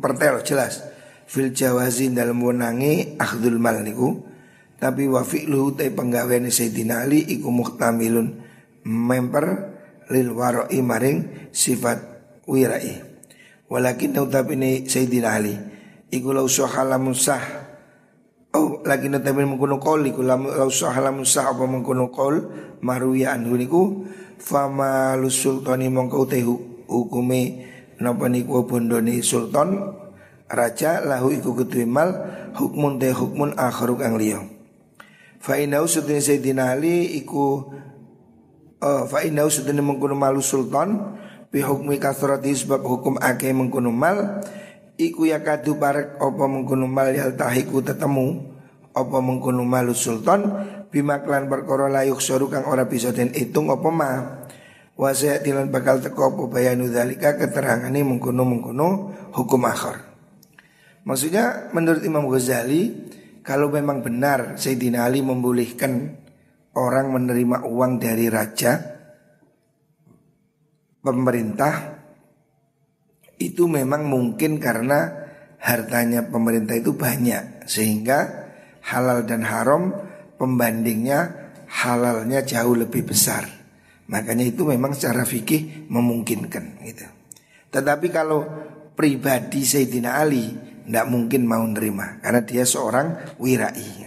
pertel 0.00 0.40
jelas 0.44 0.84
fil 1.28 1.52
jawazin 1.52 2.16
dalam 2.16 2.40
wenangi 2.40 3.16
akhdul 3.20 3.60
mal 3.60 3.80
niku 3.84 4.31
tapi 4.82 5.06
wa 5.06 5.22
fi'luhu 5.22 5.78
ta 5.78 5.86
penggaweane 5.86 6.50
Sayyidina 6.50 7.06
Ali 7.06 7.22
iku 7.22 7.54
muhtamilun 7.54 8.42
memper 8.82 9.46
lil 10.10 10.34
warai 10.34 10.82
maring 10.82 11.50
sifat 11.54 12.02
wirai. 12.50 12.98
Walakin 13.70 14.26
tapi 14.26 14.58
ini 14.58 14.82
Sayyidina 14.90 15.38
Ali 15.38 15.54
iku 16.10 16.34
lau 16.34 16.50
sahalamun 16.50 17.14
sah. 17.14 17.62
Oh 18.58 18.82
lagi 18.82 19.06
nanti 19.06 19.30
mengkono 19.30 19.78
kol 19.78 20.02
iku 20.02 20.26
sahalamun 20.66 21.22
sah 21.22 21.54
apa 21.54 21.62
mengkono 21.62 22.10
kol 22.10 22.42
maruya 22.82 23.38
anhu 23.38 23.54
niku 23.54 24.02
fama 24.42 25.14
lusultani 25.14 25.86
mongkau 25.94 26.26
tehu 26.26 26.84
hukume 26.90 27.70
napa 28.02 28.26
niku 28.26 28.66
bondone 28.66 29.22
sultan 29.22 29.94
raja 30.50 31.00
lahu 31.06 31.30
iku 31.30 31.54
kedue 31.54 31.86
mal 31.86 32.10
hukmun 32.58 32.98
te 32.98 33.14
hukmun 33.14 33.54
akharu 33.54 33.94
kang 33.94 34.18
fa 35.42 35.58
inau 35.58 35.90
sudene 35.90 36.22
sayyidina 36.22 36.78
ali 36.78 37.18
iku 37.18 37.74
uh, 38.78 39.04
fa 39.10 39.26
inau 39.26 39.50
sudene 39.50 39.82
mengkono 39.82 40.14
malu 40.14 40.38
sultan 40.38 41.18
bi 41.50 41.66
hukmi 41.66 41.98
kasrati 41.98 42.54
sebab 42.54 42.86
hukum 42.86 43.18
akeh 43.18 43.50
mengkono 43.50 43.90
mal 43.90 44.46
iku 44.94 45.26
ya 45.26 45.42
kadu 45.42 45.82
parek 45.82 46.22
apa 46.22 46.44
mengkono 46.46 46.86
mal 46.86 47.10
yal 47.10 47.34
tahiku 47.34 47.82
tetemu 47.82 48.54
apa 48.94 49.18
mengkono 49.18 49.66
malu 49.66 49.98
sultan 49.98 50.46
bimaklan 50.94 51.50
perkara 51.50 51.90
layuk 51.90 52.22
soru 52.22 52.46
kang 52.46 52.62
ora 52.70 52.86
bisa 52.86 53.10
den 53.10 53.34
hitung 53.34 53.66
apa 53.74 53.88
mah 53.90 54.16
Wasaya 54.92 55.40
tilan 55.40 55.72
bakal 55.72 56.04
teko 56.04 56.30
apa 56.36 56.42
bayanu 56.52 56.92
dalika 56.92 57.32
keterangane 57.40 58.04
mengkono-mengkono 58.04 58.88
hukum 59.32 59.64
akhir. 59.64 60.04
Maksudnya 61.08 61.72
menurut 61.72 62.04
Imam 62.04 62.28
Ghazali 62.28 62.92
kalau 63.42 63.68
memang 63.70 64.02
benar 64.02 64.56
Sayyidina 64.58 65.06
Ali 65.06 65.20
membolehkan 65.20 66.18
orang 66.78 67.12
menerima 67.12 67.66
uang 67.66 67.98
dari 67.98 68.26
raja 68.30 68.78
pemerintah 71.02 71.98
itu 73.42 73.66
memang 73.66 74.06
mungkin 74.06 74.62
karena 74.62 75.10
hartanya 75.58 76.30
pemerintah 76.30 76.78
itu 76.78 76.94
banyak 76.94 77.66
sehingga 77.66 78.50
halal 78.86 79.26
dan 79.26 79.42
haram 79.42 79.90
pembandingnya 80.38 81.50
halalnya 81.66 82.46
jauh 82.46 82.78
lebih 82.78 83.06
besar. 83.06 83.46
Makanya 84.10 84.46
itu 84.46 84.66
memang 84.66 84.94
secara 84.94 85.26
fikih 85.26 85.90
memungkinkan 85.90 86.64
gitu. 86.86 87.06
Tetapi 87.72 88.06
kalau 88.12 88.44
pribadi 88.92 89.64
Sayyidina 89.64 90.20
Ali 90.20 90.71
tidak 90.84 91.06
mungkin 91.08 91.46
mau 91.46 91.62
nerima 91.62 92.18
karena 92.22 92.40
dia 92.42 92.64
seorang 92.66 93.38
wirai. 93.38 94.02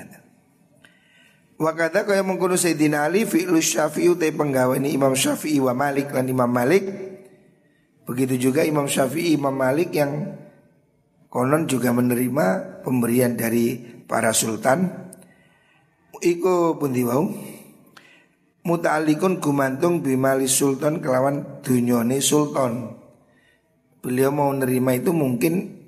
Wakata 1.56 2.04
kaya 2.04 2.20
mengkono 2.20 2.60
Sayyidina 2.60 3.08
Ali 3.08 3.24
fi'lu 3.24 3.64
syafi'i 3.64 4.12
utai 4.12 4.36
penggawa 4.36 4.76
ini 4.76 4.92
Imam 4.92 5.16
Syafi'i 5.16 5.64
wa 5.64 5.72
Malik 5.72 6.12
dan 6.12 6.28
Imam 6.28 6.52
Malik 6.52 6.84
Begitu 8.04 8.52
juga 8.52 8.68
Imam 8.68 8.92
Syafi'i 8.92 9.40
Imam 9.40 9.56
Malik 9.56 9.96
yang 9.96 10.36
konon 11.32 11.64
juga 11.64 11.96
menerima 11.96 12.84
pemberian 12.84 13.40
dari 13.40 13.80
para 14.04 14.36
sultan 14.36 15.08
Iku 16.20 16.76
pun 16.76 16.92
diwau 16.92 17.24
muta'alikun 18.66 19.40
gumantung 19.40 20.02
bimali 20.02 20.50
sultan 20.50 20.98
kelawan 20.98 21.62
dunyone 21.62 22.18
sultan. 22.18 22.98
Beliau 24.02 24.34
mau 24.34 24.50
nerima 24.50 24.98
itu 24.98 25.14
mungkin 25.14 25.85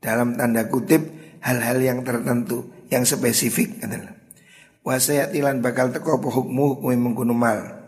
dalam 0.00 0.34
tanda 0.34 0.66
kutip 0.66 1.06
hal-hal 1.44 1.78
yang 1.80 2.00
tertentu 2.02 2.68
yang 2.88 3.04
spesifik 3.04 3.80
adalah 3.84 4.16
wasayatilan 4.82 5.60
bakal 5.60 5.92
teko 5.92 6.18
hukmu 6.18 6.76
hukmu 6.80 6.88
mengkuno 6.96 7.36
mal. 7.36 7.86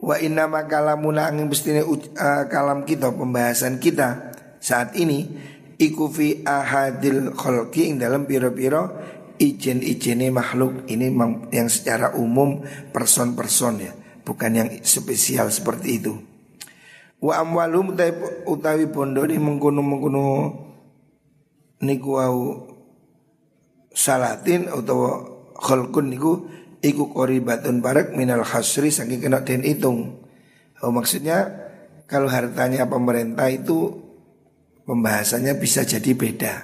Wa 0.00 0.20
inna 0.20 0.50
makalamuna 0.50 1.32
angin 1.32 1.48
bestine 1.48 1.80
uh, 1.80 2.44
kalam 2.50 2.84
kita 2.84 3.14
pembahasan 3.14 3.80
kita 3.80 4.34
saat 4.60 4.92
ini 4.98 5.32
iku 5.80 6.12
fi 6.12 6.44
ahadil 6.44 7.32
khalqi 7.32 7.88
ing 7.88 7.96
dalam 8.02 8.28
piro-piro 8.28 8.90
ijen-ijene 9.40 10.28
makhluk 10.30 10.86
ini 10.86 11.10
yang 11.50 11.68
secara 11.72 12.14
umum 12.14 12.62
person-person 12.92 13.74
ya 13.80 13.92
bukan 14.24 14.50
yang 14.52 14.68
spesial 14.84 15.48
seperti 15.48 16.00
itu. 16.00 16.14
Wa 17.24 17.40
amwalum 17.40 17.96
utawi 18.44 18.84
bondo 18.88 19.24
ni 19.24 19.40
mengkuno 19.40 19.80
mengkuno 19.80 20.24
niku 21.82 22.20
wau 22.20 22.42
salatin 23.94 24.70
atau 24.70 24.98
khalqun 25.58 26.06
niku 26.10 26.46
iku 26.84 27.08
qoribatun 27.10 27.80
barak 27.80 28.12
minal 28.12 28.44
khasri 28.44 28.92
saking 28.92 29.24
kena 29.24 29.40
den 29.42 29.64
hitung. 29.64 30.20
Oh, 30.84 30.92
maksudnya 30.92 31.48
kalau 32.04 32.28
hartanya 32.28 32.84
pemerintah 32.84 33.48
itu 33.48 34.04
pembahasannya 34.84 35.56
bisa 35.56 35.88
jadi 35.88 36.12
beda. 36.12 36.54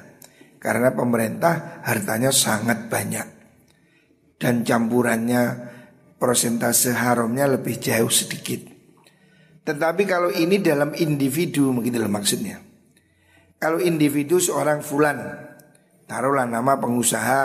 Karena 0.61 0.93
pemerintah 0.93 1.81
hartanya 1.89 2.29
sangat 2.29 2.93
banyak. 2.93 3.25
Dan 4.37 4.61
campurannya 4.61 5.73
prosentase 6.21 6.93
haramnya 6.93 7.49
lebih 7.57 7.81
jauh 7.81 8.13
sedikit. 8.13 8.61
Tetapi 9.65 10.03
kalau 10.05 10.29
ini 10.29 10.61
dalam 10.61 10.93
individu 10.93 11.73
begitu 11.73 12.05
maksudnya. 12.05 12.61
Kalau 13.61 13.77
individu 13.77 14.41
seorang 14.41 14.81
fulan 14.81 15.21
Taruhlah 16.09 16.49
nama 16.49 16.81
pengusaha 16.81 17.41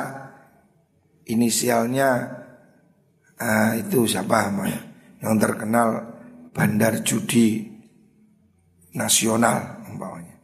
Inisialnya 1.28 2.10
uh, 3.36 3.72
Itu 3.76 4.08
siapa 4.08 4.48
namanya? 4.48 4.80
Yang 5.20 5.36
terkenal 5.44 5.90
Bandar 6.56 7.04
judi 7.04 7.68
Nasional 8.96 9.84
Umpamanya. 9.92 10.36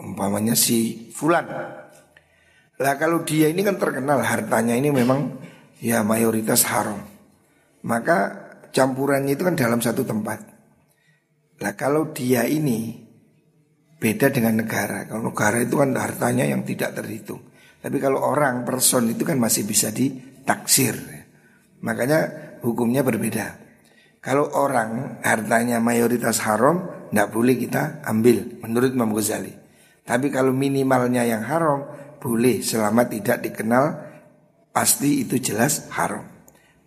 Umpamanya 0.00 0.56
si 0.56 1.12
Fulan. 1.12 1.44
Lah 2.76 2.94
kalau 3.00 3.24
dia 3.24 3.52
ini 3.52 3.60
kan 3.60 3.76
terkenal 3.76 4.24
Hartanya 4.24 4.72
ini 4.72 4.88
memang 4.88 5.36
Ya 5.80 6.00
mayoritas 6.00 6.64
haram. 6.64 7.04
Maka 7.84 8.48
campurannya 8.72 9.36
itu 9.36 9.44
kan 9.44 9.56
dalam 9.56 9.80
satu 9.84 10.08
tempat. 10.08 10.40
Lah 11.60 11.72
kalau 11.76 12.12
dia 12.16 12.48
ini 12.48 13.05
Beda 13.96 14.28
dengan 14.28 14.60
negara. 14.60 15.08
Kalau 15.08 15.32
negara 15.32 15.64
itu 15.64 15.80
kan 15.80 15.96
hartanya 15.96 16.44
yang 16.44 16.62
tidak 16.68 16.92
terhitung. 16.96 17.40
Tapi 17.80 17.96
kalau 17.96 18.20
orang, 18.20 18.66
person 18.66 19.08
itu 19.08 19.24
kan 19.24 19.40
masih 19.40 19.64
bisa 19.64 19.88
ditaksir. 19.88 20.96
Makanya 21.80 22.20
hukumnya 22.60 23.00
berbeda. 23.00 23.56
Kalau 24.20 24.50
orang 24.58 25.22
hartanya 25.22 25.78
mayoritas 25.78 26.42
haram, 26.42 27.08
tidak 27.08 27.30
boleh 27.30 27.54
kita 27.54 28.02
ambil 28.02 28.58
menurut 28.58 28.90
Imam 28.90 29.14
Ghazali. 29.14 29.54
Tapi 30.02 30.34
kalau 30.34 30.50
minimalnya 30.50 31.22
yang 31.22 31.46
haram, 31.46 31.86
boleh 32.18 32.58
selama 32.58 33.06
tidak 33.06 33.46
dikenal 33.46 34.02
pasti 34.74 35.22
itu 35.22 35.38
jelas 35.38 35.86
haram. 35.94 36.26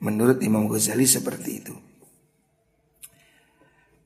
Menurut 0.04 0.44
Imam 0.44 0.68
Ghazali 0.68 1.08
seperti 1.08 1.52
itu. 1.64 1.76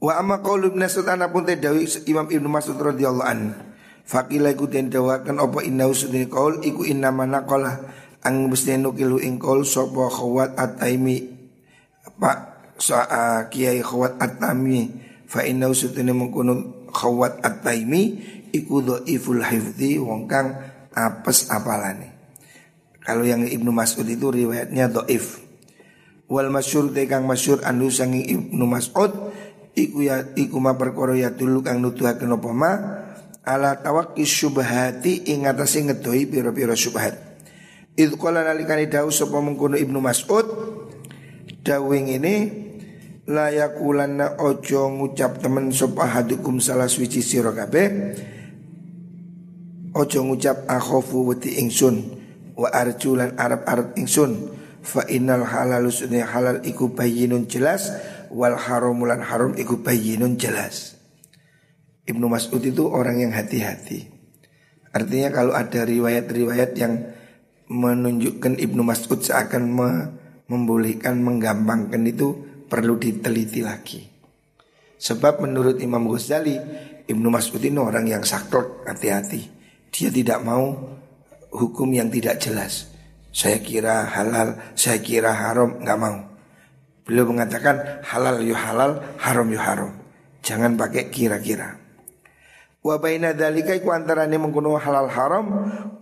Wa 0.04 0.20
amma 0.20 0.44
qaulu 0.44 0.76
Ibnu 0.76 0.84
Mas'ud 0.84 1.08
pun 1.08 1.48
dawi 1.48 1.88
Imam 2.12 2.28
Ibnu 2.28 2.52
Mas'ud 2.52 2.76
radhiyallahu 2.76 3.24
an. 3.24 3.56
Fakila 4.04 4.52
iku 4.52 4.68
den 4.68 4.92
dawakan 4.92 5.40
apa 5.40 5.64
inna 5.64 5.88
usudine 5.88 6.28
qaul 6.28 6.60
iku 6.60 6.84
inna 6.84 7.08
manaqala 7.08 7.88
ang 8.20 8.52
mesti 8.52 8.76
nukilu 8.76 9.24
ing 9.24 9.40
qaul 9.40 9.64
sapa 9.64 10.12
khawat 10.12 10.60
at-taimi 10.60 11.32
Pak 12.20 12.40
sa 12.76 13.08
kiai 13.48 13.80
khawat 13.80 14.20
at-taimi 14.20 14.92
fa 15.24 15.48
inna 15.48 15.72
usudine 15.72 16.12
mengkono 16.12 16.84
khawat 16.92 17.40
at-taimi 17.40 18.20
iku 18.52 18.84
dhaiful 18.84 19.40
hifdzi 19.40 20.04
wong 20.04 20.28
kang 20.28 20.52
apes 20.92 21.48
apalane. 21.48 22.12
Kalau 23.08 23.24
yang 23.24 23.48
Ibnu 23.48 23.72
Mas'ud 23.72 24.04
itu 24.04 24.36
riwayatnya 24.36 24.92
dhaif. 24.92 25.40
Wal 26.28 26.52
masyhur 26.52 26.92
te 26.92 27.08
kang 27.08 27.24
masyhur 27.24 27.64
anu 27.64 27.88
sangi 27.88 28.28
Ibnu 28.36 28.68
Mas'ud 28.68 29.32
iku 29.74 30.06
ya 30.06 30.34
iku 30.38 30.58
ma 30.62 30.78
perkara 30.78 31.18
ya 31.18 31.34
dulu 31.34 31.66
kang 31.66 31.82
nuduhaken 31.82 32.38
apa 32.38 32.50
ma 32.54 32.72
ala 33.44 33.76
tawaqqi 33.82 34.24
syubhati 34.24 35.34
ing 35.34 35.50
atase 35.50 35.84
ngedoi 35.84 36.30
pira-pira 36.30 36.78
syubhat. 36.78 37.14
Idh 37.94 38.18
qala 38.18 38.42
nalikane 38.42 38.90
dawuh 38.90 39.14
sapa 39.14 39.38
mengkono 39.38 39.78
Ibnu 39.78 40.02
Mas'ud 40.02 40.48
dawing 41.62 42.10
ini 42.10 42.36
la 43.30 43.54
yakulanna 43.54 44.42
ojo 44.42 44.90
ngucap 44.90 45.40
temen 45.40 45.70
sapa 45.72 46.10
hadukum 46.10 46.58
salah 46.60 46.90
suci 46.90 47.24
sira 47.24 47.54
kabeh 47.54 47.88
ojo 49.94 50.20
ngucap 50.26 50.68
akhofu 50.68 51.32
wedi 51.32 51.62
ingsun 51.62 52.02
wa 52.58 52.68
arjulan 52.74 53.38
arab-arab 53.38 53.96
ingsun 53.96 54.52
fa 54.84 55.08
innal 55.08 55.48
halal 55.48 55.88
halal 56.28 56.58
iku 56.68 56.92
bayinun 56.92 57.48
jelas 57.48 57.94
wal 58.34 58.58
haramulan 58.58 59.22
haram 59.22 59.54
iku 59.54 59.80
bayyinun 59.86 60.42
jelas. 60.42 60.98
Ibnu 62.04 62.28
Mas'ud 62.28 62.60
itu 62.66 62.90
orang 62.90 63.22
yang 63.22 63.32
hati-hati. 63.32 64.12
Artinya 64.92 65.30
kalau 65.32 65.54
ada 65.56 65.86
riwayat-riwayat 65.86 66.76
yang 66.76 67.14
menunjukkan 67.72 68.60
Ibnu 68.60 68.82
Mas'ud 68.84 69.24
seakan 69.24 69.64
me 69.72 69.90
membolehkan, 70.52 71.24
menggampangkan 71.24 72.04
itu 72.04 72.36
perlu 72.68 73.00
diteliti 73.00 73.64
lagi. 73.64 74.02
Sebab 75.00 75.40
menurut 75.40 75.80
Imam 75.80 76.04
Ghazali, 76.10 76.60
Ibnu 77.08 77.28
Mas'ud 77.32 77.64
ini 77.64 77.80
orang 77.80 78.06
yang 78.08 78.24
saklek, 78.28 78.84
hati-hati. 78.84 79.48
Dia 79.94 80.10
tidak 80.12 80.44
mau 80.44 80.74
hukum 81.54 81.90
yang 81.94 82.12
tidak 82.12 82.44
jelas. 82.44 82.92
Saya 83.34 83.64
kira 83.64 84.06
halal, 84.10 84.60
saya 84.76 85.00
kira 85.00 85.32
haram, 85.32 85.82
nggak 85.82 86.00
mau. 86.00 86.33
Beliau 87.04 87.28
mengatakan 87.28 88.04
halal 88.08 88.40
yu 88.40 88.56
halal, 88.56 89.04
haram 89.20 89.48
yu 89.52 89.60
haram. 89.60 89.92
Jangan 90.40 90.80
pakai 90.80 91.12
kira-kira. 91.12 91.76
Wa 92.84 93.00
baina 93.00 93.32
dzalika 93.32 93.72
iku 93.80 93.96
antarane 93.96 94.36
mengkono 94.36 94.76
halal 94.76 95.08
haram 95.08 95.46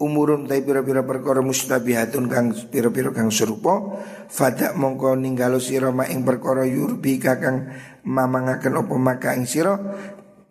umurun 0.01 0.49
ta 0.49 0.57
pira-pira 0.57 1.05
perkara 1.05 1.37
mustabihatun 1.45 2.25
kang 2.25 2.57
pira-pira 2.73 3.13
kang 3.13 3.29
serupa 3.29 4.01
fada 4.25 4.73
mongko 4.73 5.13
ninggalo 5.13 5.61
sira 5.61 5.93
ma 5.93 6.09
ing 6.09 6.25
perkara 6.25 6.65
yurbi 6.65 7.21
kakang 7.21 7.69
mamangaken 8.01 8.81
apa 8.81 8.95
maka 8.97 9.37
ing 9.37 9.45
sira 9.45 9.77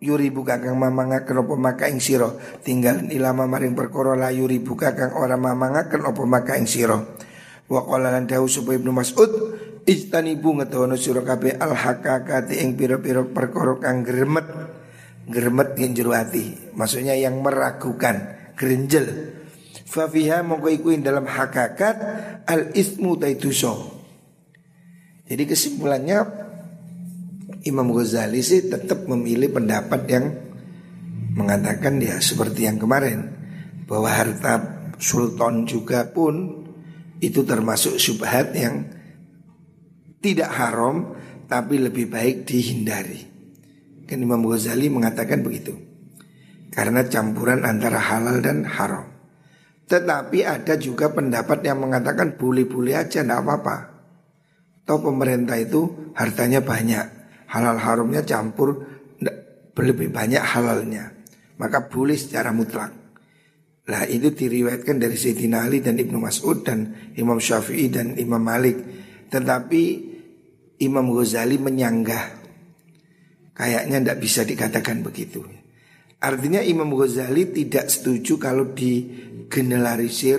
yuri 0.01 0.33
buka 0.33 0.57
kang 0.57 0.79
mamangaken 0.79 1.45
apa 1.45 1.53
maka 1.59 1.85
ing 1.91 2.01
sira 2.01 2.31
tinggal 2.65 3.05
ilama 3.13 3.45
maring 3.45 3.77
perkara 3.77 4.17
la 4.17 4.33
yuri 4.33 4.57
buka 4.57 4.97
kang 4.97 5.13
ora 5.13 5.37
mamangaken 5.37 6.01
apa 6.09 6.23
maka 6.25 6.57
ing 6.57 6.65
sira 6.65 6.97
wa 7.69 7.81
qala 7.85 8.09
lan 8.09 8.25
dawu 8.25 8.49
Ibnu 8.49 8.91
Mas'ud 8.91 9.31
Ijtanibu 9.81 10.61
ngetawono 10.61 10.93
sira 10.93 11.25
kabeh 11.25 11.57
al 11.57 11.73
hakakati 11.73 12.61
ing 12.61 12.77
pira-pira 12.77 13.25
perkara 13.25 13.81
kang 13.81 14.05
gremet. 14.05 14.45
Gremet 15.25 15.77
ing 15.81 15.97
jero. 15.97 16.13
Maksudnya 16.77 17.17
yang 17.17 17.41
meragukan, 17.41 18.51
grenjel. 18.53 19.37
Fa 19.85 20.07
fiha 20.07 20.45
mongko 20.45 20.69
iku 20.71 20.95
dalam 21.01 21.27
hakakat 21.27 21.95
al 22.47 22.71
ismu 22.77 23.17
taituso. 23.17 24.01
Jadi 25.27 25.43
kesimpulannya 25.47 26.19
Imam 27.63 27.87
Ghazali 27.93 28.41
sih 28.41 28.67
tetap 28.67 29.05
memilih 29.07 29.53
pendapat 29.53 30.01
yang 30.09 30.25
mengatakan 31.37 32.01
ya 32.03 32.19
seperti 32.19 32.67
yang 32.67 32.81
kemarin 32.81 33.31
bahwa 33.87 34.11
harta 34.11 34.81
sultan 34.99 35.63
juga 35.63 36.07
pun 36.11 36.65
itu 37.23 37.45
termasuk 37.45 37.95
subhat 38.01 38.51
yang 38.57 38.87
tidak 40.21 40.49
haram 40.53 41.17
tapi 41.49 41.81
lebih 41.81 42.07
baik 42.07 42.47
dihindari. 42.47 43.27
Kan 44.07 44.21
Imam 44.21 44.45
Ghazali 44.45 44.87
mengatakan 44.87 45.41
begitu. 45.43 45.75
Karena 46.71 47.03
campuran 47.03 47.67
antara 47.67 47.99
halal 47.99 48.39
dan 48.39 48.63
haram. 48.63 49.11
Tetapi 49.91 50.47
ada 50.47 50.79
juga 50.79 51.11
pendapat 51.11 51.59
yang 51.67 51.83
mengatakan 51.83 52.39
boleh-boleh 52.39 52.95
aja 52.95 53.27
tidak 53.27 53.43
apa-apa. 53.43 53.75
Toh 54.87 55.03
pemerintah 55.03 55.59
itu 55.59 56.11
hartanya 56.15 56.63
banyak. 56.63 57.05
Halal 57.51 57.75
haramnya 57.75 58.23
campur 58.23 58.87
lebih 59.75 60.07
banyak 60.15 60.39
halalnya. 60.39 61.11
Maka 61.59 61.91
boleh 61.91 62.15
secara 62.15 62.55
mutlak. 62.55 63.01
Lah 63.91 64.07
itu 64.07 64.31
diriwayatkan 64.31 64.95
dari 64.95 65.19
Sayyidina 65.19 65.67
Ali 65.67 65.83
dan 65.83 65.99
Ibnu 65.99 66.21
Mas'ud 66.21 66.63
dan 66.63 67.11
Imam 67.19 67.41
Syafi'i 67.41 67.91
dan 67.91 68.15
Imam 68.15 68.39
Malik. 68.39 68.79
Tetapi 69.27 70.10
Imam 70.81 71.13
Ghazali 71.13 71.61
menyanggah 71.61 72.41
Kayaknya 73.53 73.97
tidak 74.01 74.17
bisa 74.19 74.41
dikatakan 74.41 75.05
begitu 75.05 75.45
Artinya 76.21 76.61
Imam 76.61 76.93
Ghazali 76.93 77.49
tidak 77.49 77.89
setuju 77.89 78.37
kalau 78.37 78.77
digeneralisir 78.77 80.37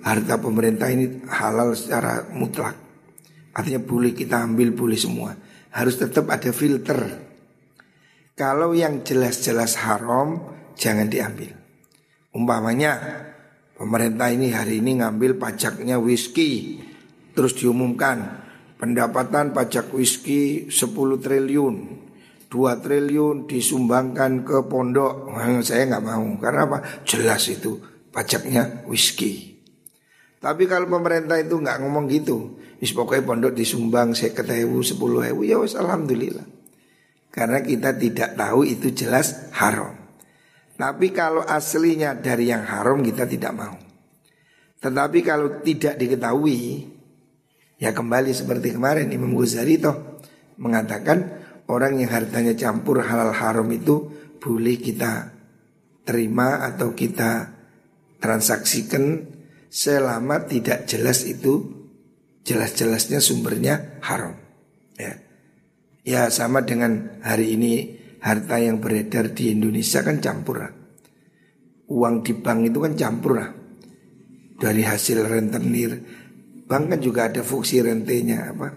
harta 0.00 0.40
pemerintah 0.40 0.88
ini 0.88 1.20
halal 1.28 1.76
secara 1.76 2.32
mutlak. 2.32 2.72
Artinya 3.52 3.84
boleh 3.84 4.16
kita 4.16 4.40
ambil, 4.40 4.72
boleh 4.72 4.96
semua. 4.96 5.36
Harus 5.76 6.00
tetap 6.00 6.32
ada 6.32 6.48
filter. 6.48 7.28
Kalau 8.32 8.72
yang 8.72 9.04
jelas-jelas 9.04 9.76
haram, 9.84 10.56
jangan 10.80 11.12
diambil. 11.12 11.52
Umpamanya 12.32 12.96
pemerintah 13.76 14.32
ini 14.32 14.48
hari 14.48 14.80
ini 14.80 15.04
ngambil 15.04 15.36
pajaknya 15.36 16.00
whisky, 16.00 16.80
terus 17.36 17.52
diumumkan 17.52 18.47
pendapatan 18.78 19.50
pajak 19.52 19.90
whisky 19.92 20.70
10 20.70 21.18
triliun, 21.18 21.76
2 22.48 22.82
triliun 22.82 23.44
disumbangkan 23.44 24.46
ke 24.46 24.64
pondok. 24.70 25.34
saya 25.66 25.84
nggak 25.90 26.04
mau 26.06 26.26
karena 26.40 26.62
apa? 26.64 26.78
Jelas 27.04 27.50
itu 27.50 27.76
pajaknya 28.14 28.86
whisky. 28.88 29.58
Tapi 30.38 30.70
kalau 30.70 30.86
pemerintah 30.86 31.34
itu 31.42 31.58
nggak 31.58 31.82
ngomong 31.82 32.06
gitu, 32.06 32.62
wis 32.78 32.94
pondok 32.94 33.52
disumbang 33.52 34.14
saya 34.14 34.30
ketemu 34.30 34.86
sepuluh 34.86 35.26
ewu 35.26 35.42
ya 35.42 35.58
wis 35.58 35.74
alhamdulillah. 35.74 36.46
Karena 37.34 37.58
kita 37.60 37.94
tidak 37.98 38.38
tahu 38.38 38.62
itu 38.62 38.94
jelas 38.94 39.50
haram. 39.58 39.98
Tapi 40.78 41.10
kalau 41.10 41.42
aslinya 41.42 42.14
dari 42.14 42.54
yang 42.54 42.62
haram 42.62 43.02
kita 43.02 43.26
tidak 43.26 43.50
mau. 43.50 43.74
Tetapi 44.78 45.18
kalau 45.26 45.58
tidak 45.58 45.98
diketahui, 45.98 46.86
ya 47.78 47.94
kembali 47.94 48.34
seperti 48.34 48.74
kemarin 48.74 49.08
Imam 49.08 49.32
Ghazali 49.38 49.78
toh 49.78 50.20
mengatakan 50.58 51.38
orang 51.70 52.02
yang 52.02 52.10
hartanya 52.10 52.58
campur 52.58 53.06
halal 53.06 53.30
haram 53.30 53.66
itu 53.70 54.10
boleh 54.42 54.76
kita 54.78 55.34
terima 56.02 56.66
atau 56.66 56.92
kita 56.92 57.54
transaksikan 58.18 59.28
selama 59.68 60.48
tidak 60.48 60.88
jelas 60.88 61.22
itu 61.28 61.78
jelas-jelasnya 62.48 63.20
sumbernya 63.20 64.00
haram. 64.00 64.34
Ya. 64.96 65.20
ya 66.02 66.22
sama 66.32 66.64
dengan 66.64 67.20
hari 67.22 67.54
ini 67.54 67.72
harta 68.24 68.58
yang 68.58 68.80
beredar 68.80 69.36
di 69.36 69.52
Indonesia 69.52 70.00
kan 70.00 70.18
campur 70.18 70.64
lah. 70.64 70.72
Uang 71.92 72.24
di 72.24 72.32
bank 72.32 72.72
itu 72.72 72.78
kan 72.80 72.96
campur 72.96 73.32
lah. 73.36 73.50
Dari 74.58 74.82
hasil 74.82 75.22
rentenir 75.22 76.02
bank 76.68 76.92
kan 76.92 77.00
juga 77.00 77.32
ada 77.32 77.40
fungsi 77.40 77.80
rentenya 77.80 78.52
apa 78.52 78.68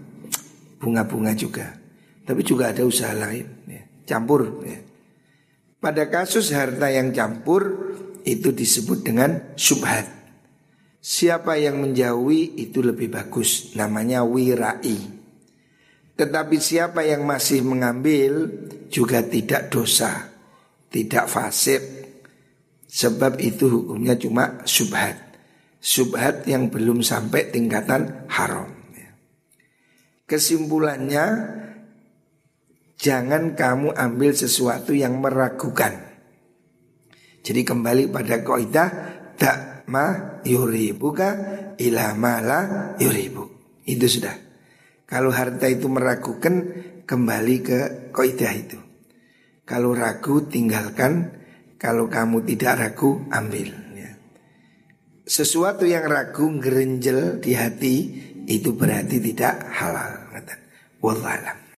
bunga-bunga 0.82 1.38
juga. 1.38 1.78
Tapi 2.26 2.42
juga 2.42 2.74
ada 2.74 2.82
usaha 2.82 3.14
lain, 3.14 3.46
ya. 3.70 3.84
campur. 4.10 4.66
Ya. 4.66 4.82
Pada 5.78 6.10
kasus 6.10 6.50
harta 6.54 6.90
yang 6.90 7.14
campur 7.14 7.94
itu 8.26 8.50
disebut 8.54 9.06
dengan 9.06 9.54
subhat. 9.58 10.10
Siapa 11.02 11.58
yang 11.58 11.82
menjauhi 11.82 12.62
itu 12.62 12.86
lebih 12.86 13.10
bagus, 13.10 13.74
namanya 13.74 14.22
wirai. 14.22 15.22
Tetapi 16.14 16.58
siapa 16.62 17.02
yang 17.02 17.26
masih 17.26 17.66
mengambil 17.66 18.46
juga 18.94 19.26
tidak 19.26 19.74
dosa, 19.74 20.30
tidak 20.94 21.26
fasik. 21.26 21.82
Sebab 22.86 23.42
itu 23.42 23.66
hukumnya 23.66 24.14
cuma 24.14 24.62
subhat. 24.70 25.31
Subhat 25.82 26.46
yang 26.46 26.70
belum 26.70 27.02
sampai 27.02 27.50
tingkatan 27.50 28.30
haram. 28.30 28.70
Ya. 28.94 29.12
Kesimpulannya 30.30 31.26
Jangan 33.02 33.58
kamu 33.58 33.98
ambil 33.98 34.38
sesuatu 34.38 34.94
yang 34.94 35.18
meragukan. 35.18 36.06
Jadi 37.42 37.66
kembali 37.66 38.14
pada 38.14 38.46
kaidah 38.46 38.90
tak 39.42 39.90
ma 39.90 40.38
yuribuka 40.46 41.30
ila 41.82 42.14
mala 42.14 42.94
yuribu. 43.02 43.50
Itu 43.90 44.06
sudah. 44.06 44.38
Kalau 45.10 45.34
harta 45.34 45.66
itu 45.66 45.90
meragukan 45.90 46.62
kembali 47.10 47.56
ke 47.66 47.80
kaidah 48.14 48.54
itu. 48.54 48.78
Kalau 49.66 49.98
ragu 49.98 50.46
tinggalkan, 50.46 51.42
kalau 51.82 52.06
kamu 52.06 52.46
tidak 52.46 52.86
ragu 52.86 53.26
ambil. 53.34 53.81
Sesuatu 55.32 55.88
yang 55.88 56.12
ragu 56.12 56.44
gerenjel 56.60 57.40
di 57.40 57.56
hati 57.56 57.96
itu 58.52 58.76
berarti 58.76 59.16
tidak 59.32 59.64
halal. 59.72 60.28
Wallahualam. 61.00 61.62